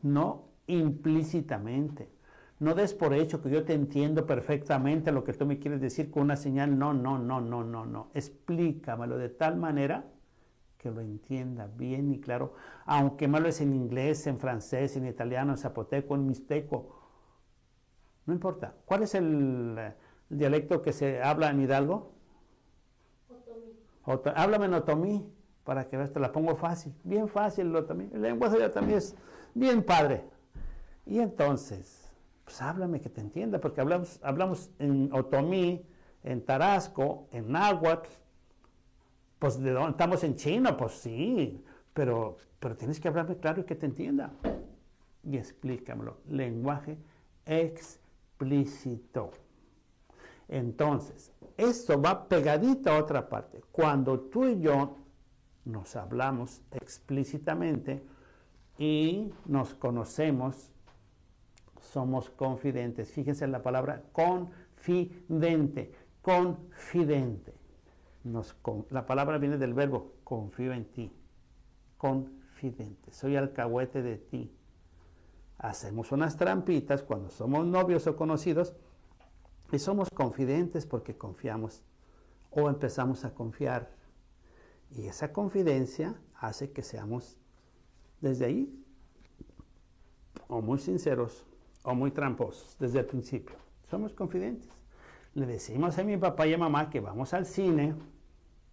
No 0.01 0.49
implícitamente. 0.67 2.09
No 2.59 2.75
des 2.75 2.93
por 2.93 3.13
hecho 3.13 3.41
que 3.41 3.49
yo 3.49 3.65
te 3.65 3.73
entiendo 3.73 4.25
perfectamente 4.25 5.11
lo 5.11 5.23
que 5.23 5.33
tú 5.33 5.45
me 5.45 5.59
quieres 5.59 5.81
decir 5.81 6.09
con 6.09 6.23
una 6.23 6.37
señal. 6.37 6.77
No, 6.77 6.93
no, 6.93 7.19
no, 7.19 7.41
no, 7.41 7.63
no, 7.63 7.85
no. 7.85 8.09
Explícamelo 8.13 9.17
de 9.17 9.29
tal 9.29 9.57
manera 9.57 10.05
que 10.83 10.91
lo 10.91 10.99
entienda 10.99 11.67
bien 11.77 12.11
y 12.11 12.19
claro, 12.19 12.53
aunque 12.85 13.29
me 13.29 13.47
es 13.47 13.61
en 13.61 13.73
inglés, 13.73 14.27
en 14.27 14.37
francés, 14.37 14.97
en 14.97 15.07
italiano, 15.07 15.53
en 15.53 15.57
zapoteco, 15.57 16.13
en 16.13 16.27
mixteco. 16.27 16.99
No 18.25 18.33
importa. 18.33 18.75
¿Cuál 18.85 19.03
es 19.03 19.15
el, 19.15 19.79
dialecto 20.27 20.81
que 20.81 20.91
se 20.91 21.23
habla 21.23 21.49
en 21.51 21.61
Hidalgo? 21.61 22.11
Otomí. 24.05 24.33
háblame 24.35 24.65
en 24.65 24.73
otomí 24.73 25.33
para 25.63 25.87
que 25.87 25.95
veas, 25.95 26.11
te 26.11 26.19
la 26.19 26.33
pongo 26.33 26.57
fácil, 26.57 26.93
bien 27.05 27.29
fácil 27.29 27.67
el 27.67 27.75
otomí. 27.77 28.09
El 28.13 28.21
lenguaje 28.21 28.59
ya 28.59 28.69
también 28.69 28.97
es 28.97 29.15
bien 29.53 29.83
padre. 29.83 30.25
Y 31.05 31.19
entonces, 31.19 32.11
pues 32.43 32.61
háblame 32.61 32.99
que 32.99 33.09
te 33.09 33.21
entienda, 33.21 33.61
porque 33.61 33.79
hablamos, 33.79 34.19
hablamos 34.21 34.69
en 34.79 35.13
otomí, 35.13 35.85
en 36.23 36.43
tarasco, 36.43 37.29
en 37.31 37.53
náhuatl. 37.53 38.09
Pues 39.43 39.61
de 39.61 39.71
dónde 39.71 39.91
estamos 39.91 40.23
en 40.23 40.37
China, 40.37 40.77
pues 40.77 40.93
sí, 40.93 41.61
pero, 41.93 42.37
pero 42.61 42.77
tienes 42.77 42.97
que 43.01 43.09
hablarme 43.09 43.35
claro 43.35 43.59
y 43.59 43.65
que 43.65 43.75
te 43.75 43.85
entienda. 43.85 44.31
Y 45.21 45.35
explícamelo. 45.35 46.19
Lenguaje 46.29 46.97
explícito. 47.45 49.31
Entonces, 50.47 51.33
esto 51.57 52.01
va 52.01 52.29
pegadito 52.29 52.89
a 52.89 52.97
otra 52.97 53.27
parte. 53.27 53.61
Cuando 53.69 54.17
tú 54.17 54.47
y 54.47 54.61
yo 54.61 54.95
nos 55.65 55.97
hablamos 55.97 56.61
explícitamente 56.71 58.01
y 58.77 59.33
nos 59.45 59.73
conocemos 59.73 60.71
somos 61.81 62.29
confidentes. 62.29 63.11
Fíjense 63.11 63.43
en 63.43 63.51
la 63.51 63.61
palabra 63.61 64.03
confidente, 64.13 65.91
confidente. 66.21 67.62
La 68.23 69.05
palabra 69.05 69.37
viene 69.37 69.57
del 69.57 69.73
verbo 69.73 70.13
confío 70.23 70.73
en 70.73 70.85
ti, 70.85 71.11
confidente. 71.97 73.11
Soy 73.11 73.35
alcahuete 73.35 74.01
de 74.01 74.17
ti. 74.17 74.55
Hacemos 75.57 76.11
unas 76.11 76.37
trampitas 76.37 77.03
cuando 77.03 77.29
somos 77.29 77.65
novios 77.65 78.07
o 78.07 78.15
conocidos 78.15 78.73
y 79.71 79.79
somos 79.79 80.09
confidentes 80.09 80.85
porque 80.85 81.17
confiamos 81.17 81.83
o 82.51 82.69
empezamos 82.69 83.25
a 83.25 83.33
confiar. 83.33 83.91
Y 84.91 85.07
esa 85.07 85.33
confidencia 85.33 86.15
hace 86.39 86.71
que 86.71 86.83
seamos 86.83 87.37
desde 88.21 88.45
ahí 88.45 88.83
o 90.47 90.61
muy 90.61 90.79
sinceros 90.79 91.45
o 91.83 91.93
muy 91.95 92.11
tramposos 92.11 92.77
desde 92.79 92.99
el 92.99 93.05
principio. 93.05 93.55
Somos 93.89 94.13
confidentes. 94.13 94.69
Le 95.33 95.45
decimos 95.45 95.97
a 95.97 96.03
mi 96.03 96.15
papá 96.17 96.45
y 96.47 96.53
a 96.53 96.57
mamá 96.57 96.89
que 96.89 96.99
vamos 96.99 97.33
al 97.33 97.45
cine 97.45 97.95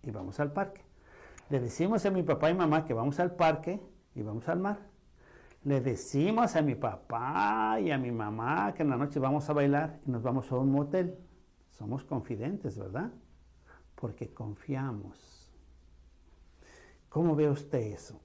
y 0.02 0.10
vamos 0.10 0.40
al 0.40 0.52
parque. 0.52 0.82
Le 1.48 1.60
decimos 1.60 2.06
a 2.06 2.10
mi 2.10 2.22
papá 2.22 2.50
y 2.50 2.54
mamá 2.54 2.84
que 2.84 2.94
vamos 2.94 3.18
al 3.20 3.34
parque 3.34 3.80
y 4.14 4.22
vamos 4.22 4.48
al 4.48 4.60
mar. 4.60 4.78
Le 5.64 5.80
decimos 5.80 6.56
a 6.56 6.62
mi 6.62 6.74
papá 6.74 7.78
y 7.80 7.90
a 7.90 7.98
mi 7.98 8.10
mamá 8.10 8.72
que 8.74 8.82
en 8.82 8.90
la 8.90 8.96
noche 8.96 9.18
vamos 9.18 9.48
a 9.50 9.52
bailar 9.52 10.00
y 10.06 10.10
nos 10.10 10.22
vamos 10.22 10.50
a 10.50 10.56
un 10.56 10.70
motel. 10.70 11.18
Somos 11.70 12.04
confidentes, 12.04 12.78
¿verdad? 12.78 13.12
Porque 13.94 14.32
confiamos. 14.32 15.50
¿Cómo 17.08 17.34
ve 17.34 17.50
usted 17.50 17.80
eso? 17.80 18.20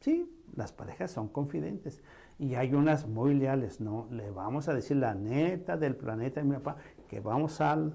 Sí, 0.00 0.40
las 0.54 0.72
parejas 0.72 1.10
son 1.10 1.28
confidentes. 1.28 2.02
Y 2.38 2.54
hay 2.54 2.72
unas 2.72 3.06
muy 3.06 3.34
leales, 3.34 3.80
¿no? 3.80 4.08
Le 4.10 4.30
vamos 4.30 4.68
a 4.68 4.74
decir 4.74 4.96
la 4.96 5.14
neta 5.14 5.76
del 5.76 5.94
planeta 5.96 6.40
de 6.40 6.46
mi 6.46 6.54
papá, 6.54 6.76
que 7.08 7.20
vamos 7.20 7.60
al 7.60 7.92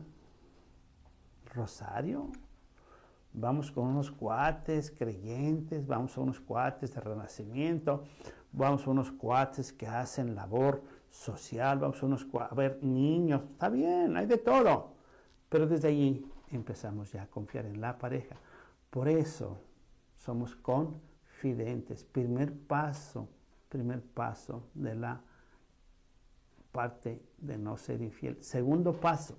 Rosario, 1.56 2.32
vamos 3.34 3.72
con 3.72 3.88
unos 3.88 4.12
cuates 4.12 4.92
creyentes, 4.92 5.88
vamos 5.88 6.18
a 6.18 6.22
unos 6.22 6.40
cuates 6.40 6.94
de 6.94 7.02
renacimiento, 7.02 8.04
vamos 8.52 8.86
a 8.86 8.92
unos 8.92 9.12
cuates 9.12 9.74
que 9.74 9.88
hacen 9.88 10.36
labor 10.36 10.84
social, 11.10 11.80
vamos 11.80 12.02
a 12.04 12.06
unos 12.06 12.28
a 12.40 12.54
ver 12.54 12.84
niños, 12.84 13.44
está 13.52 13.70
bien, 13.70 14.18
hay 14.18 14.26
de 14.26 14.38
todo. 14.38 14.94
Pero 15.50 15.68
desde 15.68 15.88
allí 15.88 16.30
empezamos 16.52 17.12
ya 17.12 17.24
a 17.24 17.28
confiar 17.28 17.66
en 17.66 17.80
la 17.80 17.98
pareja. 17.98 18.36
Por 18.90 19.08
eso 19.08 19.58
somos 20.18 20.56
confidentes. 20.56 22.04
Primer 22.04 22.54
paso 22.54 23.30
primer 23.76 24.02
paso 24.02 24.70
de 24.74 24.96
la 24.96 25.22
parte 26.72 27.22
de 27.38 27.58
no 27.58 27.78
ser 27.78 28.02
infiel. 28.02 28.42
Segundo 28.42 28.94
paso, 28.94 29.38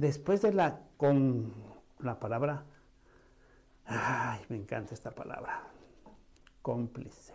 después 0.00 0.40
de 0.40 0.52
la 0.52 0.80
con 0.96 1.52
la 1.98 2.18
palabra, 2.18 2.64
ay, 3.84 4.40
me 4.48 4.56
encanta 4.56 4.94
esta 4.94 5.10
palabra, 5.10 5.68
cómplice. 6.62 7.34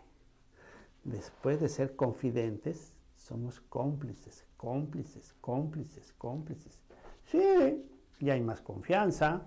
Después 1.03 1.61
de 1.61 1.69
ser 1.69 1.95
confidentes, 1.95 2.93
somos 3.15 3.61
cómplices, 3.61 4.45
cómplices, 4.57 5.35
cómplices, 5.41 6.13
cómplices. 6.13 6.79
Sí, 7.25 7.85
ya 8.19 8.33
hay 8.33 8.41
más 8.41 8.61
confianza. 8.61 9.43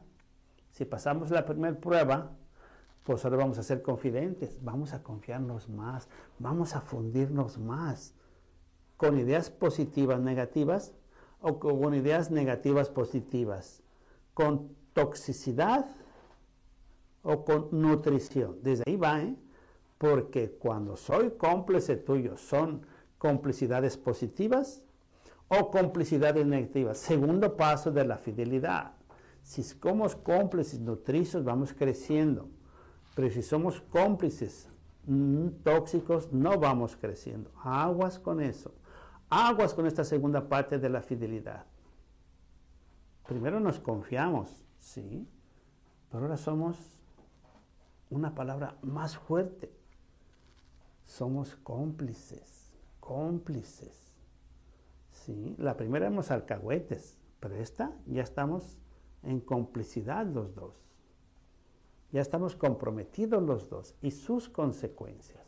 Si 0.70 0.84
pasamos 0.84 1.30
la 1.30 1.44
primera 1.44 1.78
prueba, 1.78 2.30
pues 3.02 3.24
ahora 3.24 3.38
vamos 3.38 3.58
a 3.58 3.64
ser 3.64 3.82
confidentes, 3.82 4.62
vamos 4.62 4.92
a 4.92 5.02
confiarnos 5.02 5.68
más, 5.68 6.08
vamos 6.38 6.76
a 6.76 6.80
fundirnos 6.80 7.58
más 7.58 8.14
con 8.96 9.18
ideas 9.18 9.50
positivas 9.50 10.20
negativas 10.20 10.92
o 11.41 11.59
con 11.59 11.95
ideas 11.95 12.30
negativas 12.30 12.91
positivas, 12.91 13.82
con 14.34 14.74
toxicidad 14.93 15.86
o 17.22 17.45
con 17.45 17.68
nutrición. 17.70 18.59
Desde 18.62 18.84
ahí 18.86 18.97
va, 18.97 19.22
¿eh? 19.22 19.36
Porque 19.99 20.51
cuando 20.51 20.97
soy 20.97 21.32
cómplice 21.32 21.97
tuyo, 21.97 22.36
son 22.36 22.86
complicidades 23.18 23.97
positivas 23.97 24.82
o 25.49 25.70
complicidades 25.70 26.47
negativas. 26.47 26.99
Segundo 26.99 27.57
paso 27.57 27.91
de 27.91 28.05
la 28.05 28.16
fidelidad. 28.16 28.93
Si 29.43 29.62
somos 29.62 30.14
cómplices 30.14 30.78
nutricios, 30.78 31.43
vamos 31.43 31.72
creciendo. 31.72 32.49
Pero 33.14 33.30
si 33.30 33.43
somos 33.43 33.80
cómplices 33.80 34.68
mm, 35.07 35.49
tóxicos, 35.64 36.32
no 36.32 36.59
vamos 36.59 36.97
creciendo. 36.97 37.51
Aguas 37.62 38.18
con 38.18 38.41
eso. 38.41 38.72
Aguas 39.31 39.74
con 39.74 39.87
esta 39.87 40.05
segunda 40.05 40.49
parte 40.49 40.79
de 40.79 40.89
la 40.89 41.03
fidelidad. 41.03 41.66
Primero 43.26 43.61
nos 43.61 43.79
confiamos, 43.79 44.64
sí, 44.79 45.29
pero 46.11 46.24
ahora 46.24 46.39
somos 46.39 46.99
una 48.09 48.35
palabra 48.35 48.79
más 48.83 49.18
fuerte. 49.18 49.70
Somos 51.05 51.57
cómplices, 51.57 52.72
cómplices. 53.01 54.14
Sí, 55.11 55.55
la 55.59 55.76
primera 55.76 56.07
éramos 56.07 56.31
alcahuetes, 56.31 57.18
pero 57.39 57.57
esta 57.57 57.93
ya 58.07 58.22
estamos 58.22 58.79
en 59.22 59.41
complicidad 59.41 60.26
los 60.26 60.55
dos. 60.55 60.74
Ya 62.12 62.22
estamos 62.22 62.57
comprometidos 62.57 63.43
los 63.43 63.68
dos 63.68 63.95
y 64.01 64.11
sus 64.11 64.49
consecuencias. 64.49 65.47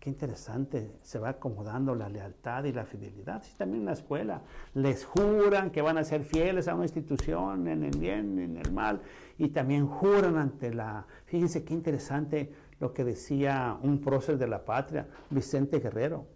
Qué 0.00 0.08
interesante, 0.08 0.96
se 1.02 1.18
va 1.18 1.28
acomodando 1.28 1.94
la 1.94 2.08
lealtad 2.08 2.64
y 2.64 2.72
la 2.72 2.86
fidelidad. 2.86 3.42
Sí, 3.42 3.52
también 3.58 3.82
en 3.82 3.86
la 3.86 3.92
escuela 3.92 4.42
les 4.72 5.04
juran 5.04 5.70
que 5.70 5.82
van 5.82 5.98
a 5.98 6.04
ser 6.04 6.24
fieles 6.24 6.68
a 6.68 6.74
una 6.74 6.84
institución 6.84 7.68
en 7.68 7.84
el 7.84 7.98
bien, 7.98 8.38
en 8.38 8.56
el 8.56 8.72
mal, 8.72 9.02
y 9.36 9.48
también 9.48 9.86
juran 9.86 10.38
ante 10.38 10.72
la... 10.72 11.06
Fíjense 11.26 11.64
qué 11.64 11.74
interesante 11.74 12.50
lo 12.78 12.94
que 12.94 13.04
decía 13.04 13.78
un 13.82 14.00
prócer 14.00 14.38
de 14.38 14.48
la 14.48 14.64
patria, 14.64 15.06
Vicente 15.28 15.80
Guerrero. 15.80 16.26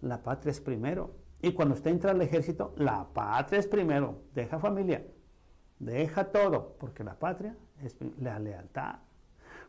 La 0.00 0.22
patria 0.22 0.52
es 0.52 0.60
primero. 0.60 1.16
Y 1.42 1.54
cuando 1.54 1.74
usted 1.74 1.90
entra 1.90 2.12
al 2.12 2.22
ejército, 2.22 2.72
la 2.76 3.08
patria 3.12 3.58
es 3.58 3.66
primero. 3.66 4.22
Deja 4.32 4.60
familia, 4.60 5.04
deja 5.80 6.30
todo, 6.30 6.76
porque 6.78 7.02
la 7.02 7.18
patria 7.18 7.56
es 7.82 7.96
la 8.20 8.38
lealtad. 8.38 9.07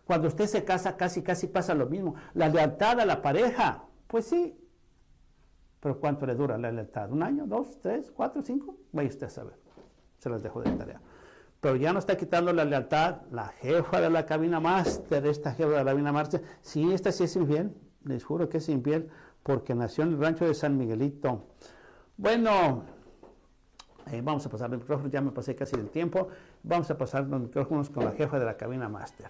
Cuando 0.10 0.28
usted 0.28 0.48
se 0.48 0.66
casa, 0.66 0.98
casi, 0.98 1.22
casi 1.22 1.46
pasa 1.46 1.76
lo 1.76 1.86
mismo. 1.86 2.16
La 2.34 2.50
lealtad 2.50 3.00
a 3.00 3.06
la 3.06 3.22
pareja, 3.22 3.84
pues 4.08 4.26
sí. 4.26 4.60
Pero 5.80 6.00
¿cuánto 6.00 6.26
le 6.26 6.34
dura 6.34 6.58
la 6.58 6.72
lealtad? 6.72 7.12
¿Un 7.12 7.22
año? 7.22 7.46
¿Dos? 7.46 7.80
¿Tres? 7.80 8.10
¿Cuatro? 8.10 8.42
¿Cinco? 8.42 8.76
Vaya 8.92 9.08
usted 9.08 9.28
a 9.28 9.30
saber. 9.30 9.60
Se 10.18 10.28
las 10.32 10.42
dejo 10.42 10.64
de 10.64 10.72
tarea. 10.72 11.00
Pero 11.62 11.76
ya 11.76 11.94
no 11.94 12.00
está 12.00 12.18
quitando 12.18 12.52
la 12.54 12.66
lealtad 12.66 13.18
la 13.30 13.50
jefa 13.50 14.02
de 14.02 14.10
la 14.10 14.26
cabina 14.26 14.60
máster, 14.60 15.28
esta 15.28 15.54
jefa 15.54 15.70
de 15.70 15.84
la 15.84 15.92
cabina 15.92 16.12
máster. 16.12 16.42
Sí, 16.62 16.92
esta 16.92 17.12
sí 17.12 17.26
es 17.26 17.36
infiel. 17.36 17.72
Les 18.04 18.24
juro 18.24 18.50
que 18.50 18.58
es 18.58 18.68
infiel 18.68 19.12
porque 19.44 19.76
nació 19.76 20.06
en 20.06 20.14
el 20.14 20.20
rancho 20.20 20.44
de 20.44 20.56
San 20.56 20.76
Miguelito. 20.76 21.50
Bueno, 22.18 22.82
eh, 24.12 24.22
vamos 24.24 24.44
a 24.44 24.50
pasar 24.50 24.72
los 24.72 24.80
micrófonos, 24.80 25.12
ya 25.12 25.22
me 25.22 25.30
pasé 25.30 25.56
casi 25.56 25.78
del 25.78 25.92
tiempo. 25.92 26.30
Vamos 26.64 26.90
a 26.90 26.98
pasar 26.98 27.28
los 27.28 27.42
micrófonos 27.42 27.92
con 27.92 28.06
la 28.06 28.12
jefa 28.14 28.40
de 28.40 28.46
la 28.46 28.58
cabina 28.58 28.90
máster. 28.90 29.30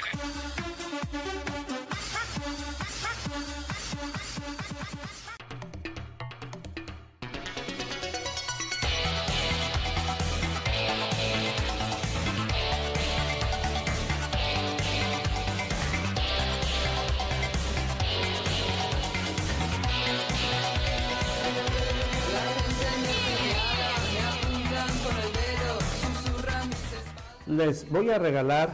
Les 27.63 27.87
voy 27.91 28.09
a 28.09 28.17
regalar, 28.17 28.73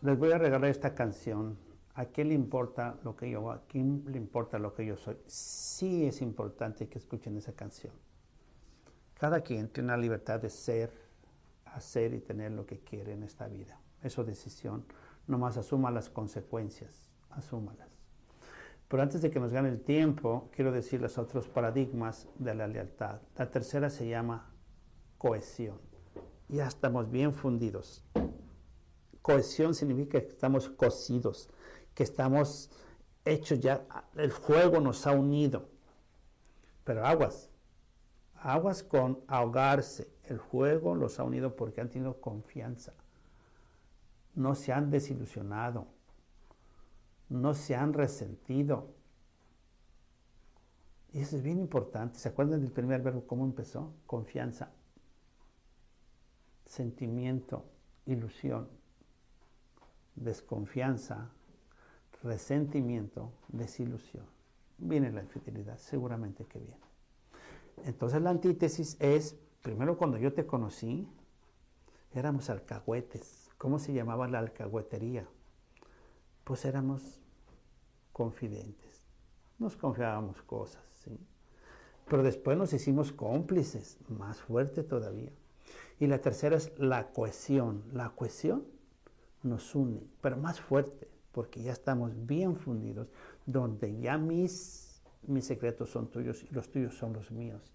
les 0.00 0.16
voy 0.16 0.30
a 0.30 0.38
regalar 0.38 0.70
esta 0.70 0.94
canción. 0.94 1.58
¿A 1.94 2.04
quién 2.04 2.28
le 2.28 2.34
importa 2.34 2.96
lo 3.02 3.16
que 3.16 3.28
yo, 3.28 3.50
a 3.50 3.62
quién 3.66 4.04
le 4.06 4.16
importa 4.16 4.60
lo 4.60 4.72
que 4.74 4.86
yo 4.86 4.96
soy? 4.96 5.16
Sí 5.26 6.06
es 6.06 6.22
importante 6.22 6.88
que 6.88 6.98
escuchen 6.98 7.36
esa 7.36 7.52
canción. 7.52 7.92
Cada 9.14 9.40
quien 9.40 9.68
tiene 9.70 9.88
la 9.88 9.96
libertad 9.96 10.38
de 10.38 10.50
ser, 10.50 10.92
hacer 11.64 12.14
y 12.14 12.20
tener 12.20 12.52
lo 12.52 12.64
que 12.64 12.78
quiere 12.78 13.12
en 13.12 13.24
esta 13.24 13.48
vida. 13.48 13.80
Es 14.04 14.12
su 14.12 14.22
decisión. 14.22 14.84
Nomás 15.26 15.56
asuma 15.56 15.90
las 15.90 16.08
consecuencias, 16.08 17.10
asúmalas. 17.30 17.88
Pero 18.86 19.02
antes 19.02 19.20
de 19.20 19.32
que 19.32 19.40
nos 19.40 19.52
gane 19.52 19.68
el 19.68 19.80
tiempo, 19.80 20.48
quiero 20.54 20.70
decir 20.70 21.02
los 21.02 21.18
otros 21.18 21.48
paradigmas 21.48 22.28
de 22.38 22.54
la 22.54 22.68
lealtad. 22.68 23.20
La 23.36 23.50
tercera 23.50 23.90
se 23.90 24.06
llama 24.06 24.48
cohesión 25.18 25.91
ya 26.52 26.66
estamos 26.66 27.10
bien 27.10 27.32
fundidos. 27.32 28.04
Cohesión 29.22 29.74
significa 29.74 30.20
que 30.20 30.28
estamos 30.28 30.68
cosidos, 30.68 31.48
que 31.94 32.02
estamos 32.02 32.70
hechos 33.24 33.58
ya, 33.60 33.86
el 34.16 34.30
fuego 34.30 34.80
nos 34.80 35.06
ha 35.06 35.12
unido. 35.12 35.68
Pero 36.84 37.06
aguas, 37.06 37.48
aguas 38.34 38.82
con 38.82 39.20
ahogarse. 39.28 40.12
El 40.24 40.40
fuego 40.40 40.94
los 40.94 41.18
ha 41.18 41.24
unido 41.24 41.56
porque 41.56 41.80
han 41.80 41.88
tenido 41.88 42.20
confianza. 42.20 42.92
No 44.34 44.54
se 44.54 44.72
han 44.72 44.90
desilusionado. 44.90 45.86
No 47.28 47.54
se 47.54 47.76
han 47.76 47.94
resentido. 47.94 48.88
Y 51.12 51.20
eso 51.20 51.36
es 51.36 51.42
bien 51.42 51.58
importante. 51.58 52.18
¿Se 52.18 52.28
acuerdan 52.28 52.60
del 52.60 52.72
primer 52.72 53.00
verbo? 53.00 53.26
¿Cómo 53.26 53.44
empezó? 53.44 53.94
Confianza 54.06 54.70
sentimiento, 56.72 57.66
ilusión, 58.06 58.66
desconfianza, 60.14 61.30
resentimiento, 62.22 63.30
desilusión. 63.48 64.24
Viene 64.78 65.12
la 65.12 65.20
infidelidad, 65.20 65.76
seguramente 65.76 66.46
que 66.46 66.60
viene. 66.60 66.80
Entonces 67.84 68.22
la 68.22 68.30
antítesis 68.30 68.96
es, 69.00 69.36
primero 69.60 69.98
cuando 69.98 70.16
yo 70.16 70.32
te 70.32 70.46
conocí, 70.46 71.06
éramos 72.14 72.48
alcahuetes. 72.48 73.50
¿Cómo 73.58 73.78
se 73.78 73.92
llamaba 73.92 74.26
la 74.26 74.38
alcahuetería? 74.38 75.28
Pues 76.42 76.64
éramos 76.64 77.20
confidentes. 78.14 79.06
Nos 79.58 79.76
confiábamos 79.76 80.40
cosas, 80.42 80.82
¿sí? 80.94 81.20
Pero 82.08 82.22
después 82.22 82.56
nos 82.56 82.72
hicimos 82.72 83.12
cómplices, 83.12 83.98
más 84.08 84.40
fuerte 84.40 84.82
todavía. 84.82 85.32
Y 86.02 86.08
la 86.08 86.20
tercera 86.20 86.56
es 86.56 86.76
la 86.80 87.12
cohesión. 87.12 87.84
La 87.92 88.10
cohesión 88.10 88.64
nos 89.44 89.76
une, 89.76 90.02
pero 90.20 90.36
más 90.36 90.60
fuerte, 90.60 91.08
porque 91.30 91.62
ya 91.62 91.70
estamos 91.70 92.26
bien 92.26 92.56
fundidos, 92.56 93.06
donde 93.46 94.00
ya 94.00 94.18
mis, 94.18 95.00
mis 95.28 95.44
secretos 95.44 95.90
son 95.90 96.10
tuyos 96.10 96.42
y 96.42 96.52
los 96.52 96.72
tuyos 96.72 96.96
son 96.96 97.12
los 97.12 97.30
míos. 97.30 97.72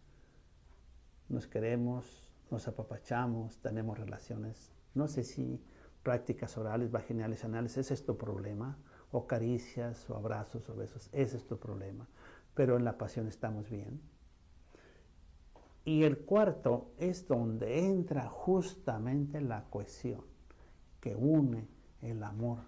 Nos 1.29 1.47
queremos, 1.47 2.29
nos 2.51 2.67
apapachamos, 2.67 3.59
tenemos 3.59 3.97
relaciones. 3.97 4.73
No 4.93 5.07
sé 5.07 5.23
si 5.23 5.63
prácticas 6.03 6.57
orales, 6.57 6.91
vaginales, 6.91 7.45
anales, 7.45 7.77
ese 7.77 7.93
es 7.93 8.03
tu 8.03 8.17
problema, 8.17 8.77
o 9.09 9.25
caricias, 9.25 10.09
o 10.09 10.17
abrazos, 10.17 10.67
o 10.67 10.75
besos, 10.75 11.07
ese 11.13 11.37
es 11.37 11.47
tu 11.47 11.57
problema. 11.57 12.09
Pero 12.55 12.75
en 12.75 12.83
la 12.83 12.97
pasión 12.97 13.29
estamos 13.29 13.69
bien 13.69 14.01
y 15.87 16.03
el 16.03 16.17
cuarto 16.17 16.91
es 16.97 17.29
donde 17.29 17.87
entra 17.87 18.27
justamente 18.27 19.39
la 19.39 19.63
cohesión 19.69 20.19
que 20.99 21.15
une 21.15 21.65
el 22.01 22.21
amor, 22.23 22.59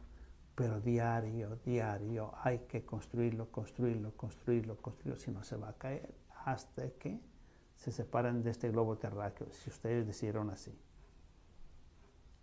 pero 0.56 0.80
diario, 0.80 1.58
diario, 1.66 2.32
hay 2.42 2.60
que 2.60 2.86
construirlo, 2.86 3.52
construirlo, 3.52 4.16
construirlo, 4.16 4.78
construirlo, 4.78 5.20
si 5.20 5.32
no 5.32 5.44
se 5.44 5.58
va 5.58 5.68
a 5.68 5.74
caer. 5.74 6.16
Hasta 6.46 6.92
que 6.92 7.20
se 7.76 7.92
separan 7.92 8.42
de 8.42 8.52
este 8.52 8.72
globo 8.72 8.98
terráqueo, 8.98 9.52
si 9.52 9.70
ustedes 9.70 10.08
decidieron 10.08 10.50
así. 10.50 10.74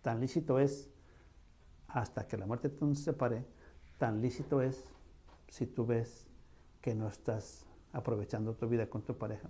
Tan 0.03 0.21
lícito 0.21 0.59
es 0.59 0.91
hasta 1.87 2.27
que 2.27 2.37
la 2.37 2.45
muerte 2.45 2.71
nos 2.81 2.99
separe, 2.99 3.47
tan 3.97 4.21
lícito 4.21 4.61
es 4.61 4.93
si 5.47 5.65
tú 5.65 5.87
ves 5.87 6.27
que 6.81 6.93
no 6.93 7.07
estás 7.07 7.65
aprovechando 7.93 8.53
tu 8.53 8.69
vida 8.69 8.91
con 8.91 9.01
tu 9.01 9.17
pareja, 9.17 9.49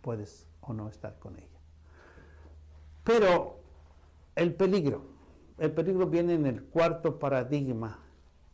puedes 0.00 0.46
o 0.60 0.72
no 0.72 0.88
estar 0.88 1.18
con 1.18 1.36
ella. 1.36 1.60
Pero 3.04 3.58
el 4.34 4.54
peligro, 4.54 5.02
el 5.58 5.72
peligro 5.72 6.06
viene 6.06 6.34
en 6.34 6.46
el 6.46 6.62
cuarto 6.64 7.18
paradigma 7.18 7.98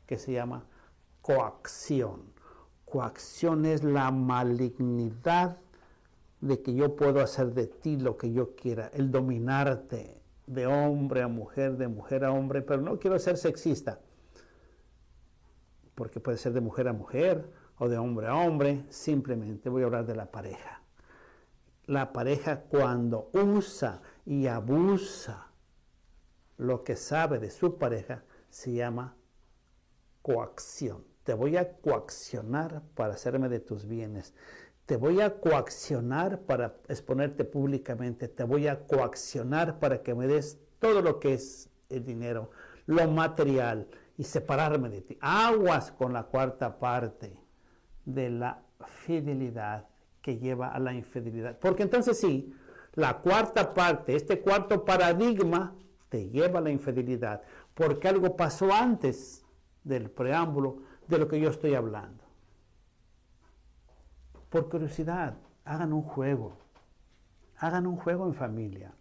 que 0.06 0.18
se 0.18 0.32
llama 0.32 0.64
coacción. 1.20 2.32
Coacción 2.84 3.66
es 3.66 3.82
la 3.82 4.10
malignidad 4.10 5.58
de 6.40 6.62
que 6.62 6.74
yo 6.74 6.94
puedo 6.94 7.20
hacer 7.20 7.54
de 7.54 7.66
ti 7.66 7.96
lo 7.96 8.16
que 8.16 8.32
yo 8.32 8.54
quiera, 8.54 8.90
el 8.92 9.10
dominarte, 9.10 10.20
de 10.46 10.66
hombre 10.66 11.22
a 11.22 11.28
mujer, 11.28 11.76
de 11.76 11.88
mujer 11.88 12.24
a 12.24 12.32
hombre, 12.32 12.62
pero 12.62 12.82
no 12.82 12.98
quiero 12.98 13.18
ser 13.18 13.38
sexista, 13.38 14.00
porque 15.94 16.20
puede 16.20 16.38
ser 16.38 16.52
de 16.52 16.60
mujer 16.60 16.88
a 16.88 16.92
mujer 16.92 17.50
o 17.78 17.88
de 17.88 17.96
hombre 17.96 18.26
a 18.26 18.34
hombre, 18.34 18.84
simplemente 18.90 19.68
voy 19.68 19.82
a 19.82 19.86
hablar 19.86 20.06
de 20.06 20.14
la 20.14 20.30
pareja. 20.30 20.83
La 21.86 22.12
pareja 22.12 22.62
cuando 22.62 23.30
usa 23.34 24.00
y 24.24 24.46
abusa 24.46 25.50
lo 26.56 26.82
que 26.84 26.96
sabe 26.96 27.38
de 27.38 27.50
su 27.50 27.76
pareja 27.78 28.24
se 28.48 28.72
llama 28.72 29.16
coacción. 30.22 31.04
Te 31.24 31.34
voy 31.34 31.56
a 31.56 31.76
coaccionar 31.78 32.82
para 32.94 33.14
hacerme 33.14 33.48
de 33.48 33.60
tus 33.60 33.86
bienes. 33.86 34.34
Te 34.86 34.96
voy 34.96 35.20
a 35.20 35.40
coaccionar 35.40 36.40
para 36.42 36.76
exponerte 36.88 37.44
públicamente. 37.44 38.28
Te 38.28 38.44
voy 38.44 38.68
a 38.68 38.86
coaccionar 38.86 39.78
para 39.78 40.02
que 40.02 40.14
me 40.14 40.26
des 40.26 40.58
todo 40.78 41.02
lo 41.02 41.20
que 41.20 41.34
es 41.34 41.70
el 41.88 42.04
dinero, 42.04 42.50
lo 42.86 43.06
material 43.08 43.88
y 44.16 44.24
separarme 44.24 44.88
de 44.88 45.00
ti. 45.02 45.18
Aguas 45.20 45.92
con 45.92 46.12
la 46.12 46.24
cuarta 46.24 46.78
parte 46.78 47.38
de 48.04 48.30
la 48.30 48.62
fidelidad 49.04 49.88
que 50.24 50.38
lleva 50.38 50.68
a 50.68 50.78
la 50.78 50.94
infidelidad. 50.94 51.58
Porque 51.58 51.82
entonces 51.82 52.18
sí, 52.18 52.50
la 52.94 53.18
cuarta 53.18 53.74
parte, 53.74 54.16
este 54.16 54.40
cuarto 54.40 54.82
paradigma, 54.82 55.76
te 56.08 56.30
lleva 56.30 56.60
a 56.60 56.62
la 56.62 56.70
infidelidad. 56.70 57.42
Porque 57.74 58.08
algo 58.08 58.34
pasó 58.34 58.72
antes 58.72 59.44
del 59.82 60.10
preámbulo 60.10 60.78
de 61.08 61.18
lo 61.18 61.28
que 61.28 61.38
yo 61.38 61.50
estoy 61.50 61.74
hablando. 61.74 62.24
Por 64.48 64.70
curiosidad, 64.70 65.36
hagan 65.66 65.92
un 65.92 66.02
juego. 66.02 66.56
Hagan 67.58 67.86
un 67.86 67.96
juego 67.96 68.26
en 68.26 68.32
familia. 68.32 68.94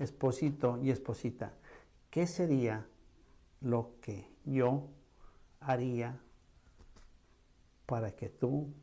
Esposito 0.00 0.80
y 0.82 0.90
esposita, 0.90 1.54
¿qué 2.10 2.26
sería 2.26 2.84
lo 3.60 3.92
que 4.00 4.28
yo 4.44 4.88
haría 5.60 6.18
para 7.86 8.10
que 8.10 8.28
tú 8.28 8.74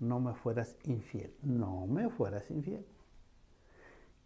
no 0.00 0.18
me 0.18 0.34
fueras 0.34 0.76
infiel? 0.84 1.32
No 1.42 1.86
me 1.86 2.08
fueras 2.08 2.50
infiel. 2.50 2.84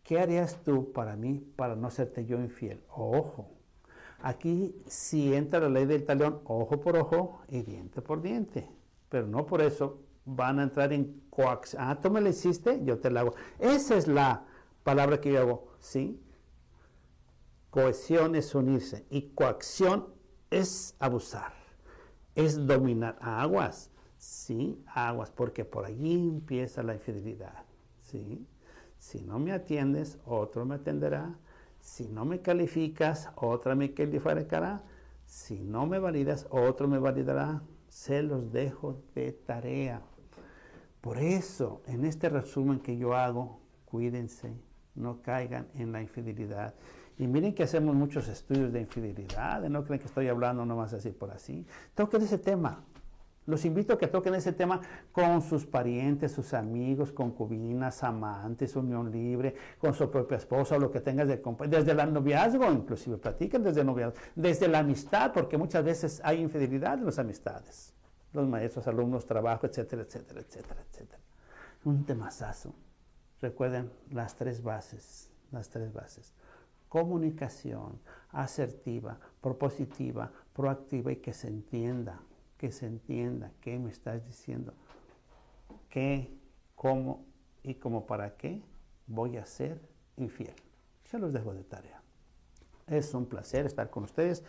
¿Qué 0.03 0.21
harías 0.21 0.63
tú 0.65 0.93
para 0.93 1.17
mí 1.17 1.41
para 1.57 1.77
no 1.77 1.91
serte 1.91 2.25
yo 2.25 2.39
infiel? 2.39 2.83
Ojo, 2.89 3.51
aquí 4.21 4.75
si 4.87 5.35
entra 5.35 5.61
la 5.61 5.69
ley 5.69 5.87
del 5.87 6.05
talión, 6.05 6.41
ojo 6.45 6.81
por 6.81 6.97
ojo 6.97 7.41
y 7.49 7.63
diente 7.63 8.01
por 8.01 8.23
diente. 8.23 8.69
Pero 9.09 9.27
no 9.27 9.47
por 9.47 9.63
eso 9.63 10.01
van 10.25 10.59
a 10.59 10.65
entrar 10.65 10.93
en 10.93 11.23
coacción. 11.31 11.83
Ah, 11.85 11.99
tú 12.01 12.11
me 12.11 12.21
la 12.21 12.31
hiciste, 12.31 12.85
yo 12.85 12.99
te 12.99 13.11
la 13.11 13.21
hago. 13.21 13.35
Esa 13.59 13.97
es 13.97 14.07
la 14.07 14.45
palabra 14.83 15.21
que 15.21 15.33
yo 15.33 15.41
hago, 15.41 15.69
¿sí? 15.79 16.21
Cohesión 17.71 18.35
es 18.35 18.55
unirse 18.55 19.05
y 19.11 19.31
coacción 19.31 20.07
es 20.51 20.95
abusar, 21.01 21.53
es 22.35 22.67
dominar. 22.67 23.19
Aguas, 23.21 23.91
sí, 24.25 24.83
aguas, 24.87 25.31
porque 25.31 25.65
por 25.65 25.85
allí 25.85 26.15
empieza 26.15 26.83
la 26.83 26.95
infidelidad, 26.95 27.65
¿sí? 28.03 28.47
Si 28.99 29.23
no 29.23 29.39
me 29.39 29.53
atiendes, 29.53 30.19
otro 30.25 30.65
me 30.65 30.77
atenderá. 30.77 31.39
Si 31.81 32.09
no 32.09 32.25
me 32.25 32.41
calificas, 32.41 33.31
otra 33.37 33.75
me 33.75 33.93
calificará. 33.93 34.83
Si 35.27 35.61
no 35.61 35.87
me 35.87 35.99
validas, 35.99 36.47
otro 36.51 36.89
me 36.89 36.99
validará. 36.99 37.63
Se 37.89 38.23
los 38.23 38.51
dejo 38.51 39.03
de 39.15 39.33
tarea. 39.33 40.01
Por 41.03 41.19
eso, 41.19 41.83
en 41.87 42.07
este 42.07 42.31
resumen 42.31 42.81
que 42.81 42.97
yo 42.97 43.15
hago, 43.15 43.61
cuídense, 43.85 44.57
no 44.95 45.21
caigan 45.21 45.69
en 45.75 45.93
la 45.93 46.01
infidelidad. 46.01 46.75
Y 47.19 47.27
miren 47.27 47.55
que 47.55 47.65
hacemos 47.65 47.95
muchos 47.95 48.27
estudios 48.29 48.73
de 48.73 48.81
infidelidad, 48.81 49.61
no 49.69 49.85
creen 49.85 50.01
que 50.01 50.07
estoy 50.07 50.29
hablando 50.29 50.65
nomás 50.65 50.95
así 50.95 51.11
por 51.11 51.31
así. 51.31 51.67
Toquen 51.95 52.23
ese 52.23 52.39
tema, 52.39 52.85
los 53.47 53.65
invito 53.65 53.93
a 53.93 53.99
que 53.99 54.07
toquen 54.07 54.35
ese 54.35 54.53
tema 54.53 54.81
con 55.13 55.43
sus 55.43 55.67
parientes, 55.67 56.33
sus 56.33 56.55
amigos, 56.55 57.13
concubinas, 57.13 58.03
amantes, 58.03 58.75
unión 58.75 59.11
libre, 59.11 59.55
con 59.79 59.93
su 59.93 60.11
propia 60.11 60.39
esposa 60.39 60.77
o 60.77 60.79
lo 60.79 60.91
que 60.91 61.01
tengas 61.01 61.29
de 61.29 61.43
desde 61.69 61.93
el 61.93 62.13
noviazgo, 62.13 62.71
inclusive 62.73 63.19
platiquen 63.19 63.63
desde 63.63 63.81
el 63.81 63.87
noviazgo, 63.87 64.19
desde 64.35 64.69
la 64.69 64.79
amistad, 64.79 65.33
porque 65.33 65.59
muchas 65.59 65.85
veces 65.85 66.21
hay 66.25 66.41
infidelidad 66.41 66.95
en 66.95 67.07
las 67.07 67.19
amistades, 67.19 67.93
los 68.33 68.49
maestros, 68.49 68.87
alumnos, 68.87 69.27
trabajo, 69.27 69.67
etcétera, 69.67 70.03
etcétera, 70.03 70.41
etcétera, 70.41 70.81
etcétera. 70.91 71.23
Un 71.85 72.05
temazazo. 72.05 72.75
Recuerden 73.43 73.91
las 74.11 74.37
tres 74.37 74.63
bases, 74.63 75.31
las 75.53 75.69
tres 75.69 75.93
bases. 75.93 76.33
Comunicación 76.89 78.01
asertiva, 78.31 79.19
propositiva, 79.43 80.31
proactiva 80.55 81.13
y 81.13 81.17
que 81.17 81.35
se 81.35 81.49
entienda 81.49 82.21
que 82.57 82.71
se 82.71 82.87
entienda 82.87 83.53
qué 83.61 83.79
me 83.79 83.91
estás 83.91 84.25
diciendo, 84.27 84.73
qué, 85.89 86.31
cómo 86.75 87.25
y 87.63 87.75
cómo 87.75 88.07
para 88.07 88.37
qué 88.37 88.63
voy 89.07 89.37
a 89.37 89.47
ser 89.47 89.81
infiel. 90.17 90.55
Se 91.05 91.19
los 91.19 91.33
dejo 91.33 91.55
de 91.55 91.65
tarea. 91.65 92.03
Es 92.87 93.15
un 93.15 93.27
placer 93.27 93.67
estar 93.67 93.91
con 93.91 94.05
ustedes. 94.05 94.45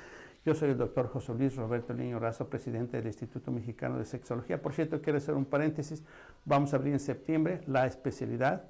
Yo 0.45 0.53
soy 0.53 0.71
el 0.71 0.77
doctor 0.77 1.07
José 1.07 1.33
Luis 1.33 1.55
Roberto 1.55 1.93
Niño 1.93 2.19
Razo, 2.19 2.49
presidente 2.49 2.97
del 2.97 3.07
Instituto 3.07 3.51
Mexicano 3.51 3.97
de 3.97 4.05
Sexología. 4.05 4.61
Por 4.61 4.73
cierto, 4.73 5.01
quiero 5.01 5.17
hacer 5.17 5.33
un 5.33 5.45
paréntesis. 5.45 6.03
Vamos 6.43 6.73
a 6.73 6.77
abrir 6.77 6.93
en 6.93 6.99
septiembre 6.99 7.61
la 7.65 7.87
especialidad 7.87 8.65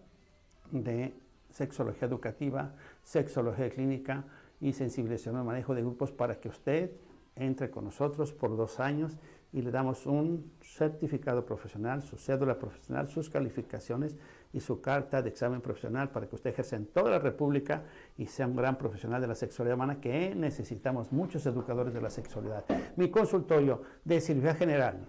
de 0.71 1.13
sexología 1.49 2.07
educativa, 2.07 2.73
sexología 3.03 3.69
clínica 3.69 4.23
y 4.61 4.73
sensibilización 4.73 5.35
al 5.35 5.43
manejo 5.43 5.75
de 5.75 5.81
grupos 5.81 6.11
para 6.11 6.39
que 6.39 6.49
usted 6.49 6.91
entre 7.35 7.69
con 7.69 7.85
nosotros 7.85 8.33
por 8.33 8.55
dos 8.55 8.79
años 8.79 9.17
y 9.51 9.61
le 9.61 9.71
damos 9.71 10.05
un 10.05 10.51
certificado 10.61 11.45
profesional, 11.45 12.01
su 12.01 12.17
cédula 12.17 12.59
profesional, 12.59 13.07
sus 13.07 13.29
calificaciones 13.29 14.17
y 14.51 14.59
su 14.59 14.81
carta 14.81 15.21
de 15.21 15.29
examen 15.29 15.61
profesional 15.61 16.09
para 16.09 16.27
que 16.27 16.35
usted 16.35 16.49
ejerza 16.49 16.75
en 16.75 16.87
toda 16.87 17.11
la 17.11 17.19
República 17.19 17.83
y 18.17 18.25
sea 18.25 18.47
un 18.47 18.55
gran 18.55 18.77
profesional 18.77 19.21
de 19.21 19.27
la 19.27 19.35
sexualidad 19.35 19.75
humana 19.75 20.01
que 20.01 20.35
necesitamos 20.35 21.11
muchos 21.11 21.45
educadores 21.45 21.93
de 21.93 22.01
la 22.01 22.09
sexualidad. 22.09 22.65
Mi 22.95 23.09
consultorio 23.09 23.81
de 24.03 24.19
cirugía 24.19 24.55
general, 24.55 25.05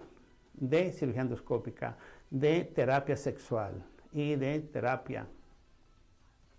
de 0.53 0.91
cirugía 0.91 1.21
endoscópica, 1.21 1.97
de 2.29 2.63
terapia 2.63 3.17
sexual 3.17 3.83
y 4.11 4.35
de 4.35 4.61
terapia, 4.61 5.27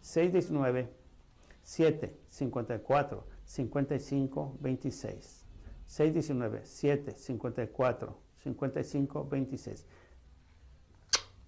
619 0.00 0.88
754 1.62 3.24
5526 3.44 5.39
619 5.90 6.60
7 6.64 7.14
54 7.16 8.16
55 8.44 9.28
26. 9.28 9.86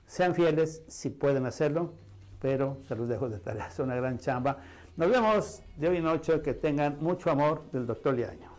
Sean 0.04 0.34
fieles 0.34 0.82
si 0.88 1.10
pueden 1.10 1.46
hacerlo, 1.46 1.92
pero 2.40 2.78
se 2.82 2.96
los 2.96 3.08
dejo 3.08 3.28
de 3.28 3.38
tarea. 3.38 3.68
Es 3.68 3.78
una 3.78 3.94
gran 3.94 4.18
chamba. 4.18 4.58
Nos 4.96 5.08
vemos 5.08 5.62
de 5.76 5.88
hoy 5.88 5.98
en 5.98 6.04
noche. 6.04 6.42
Que 6.42 6.54
tengan 6.54 6.98
mucho 7.00 7.30
amor 7.30 7.70
del 7.70 7.86
doctor 7.86 8.14
Liaño. 8.14 8.51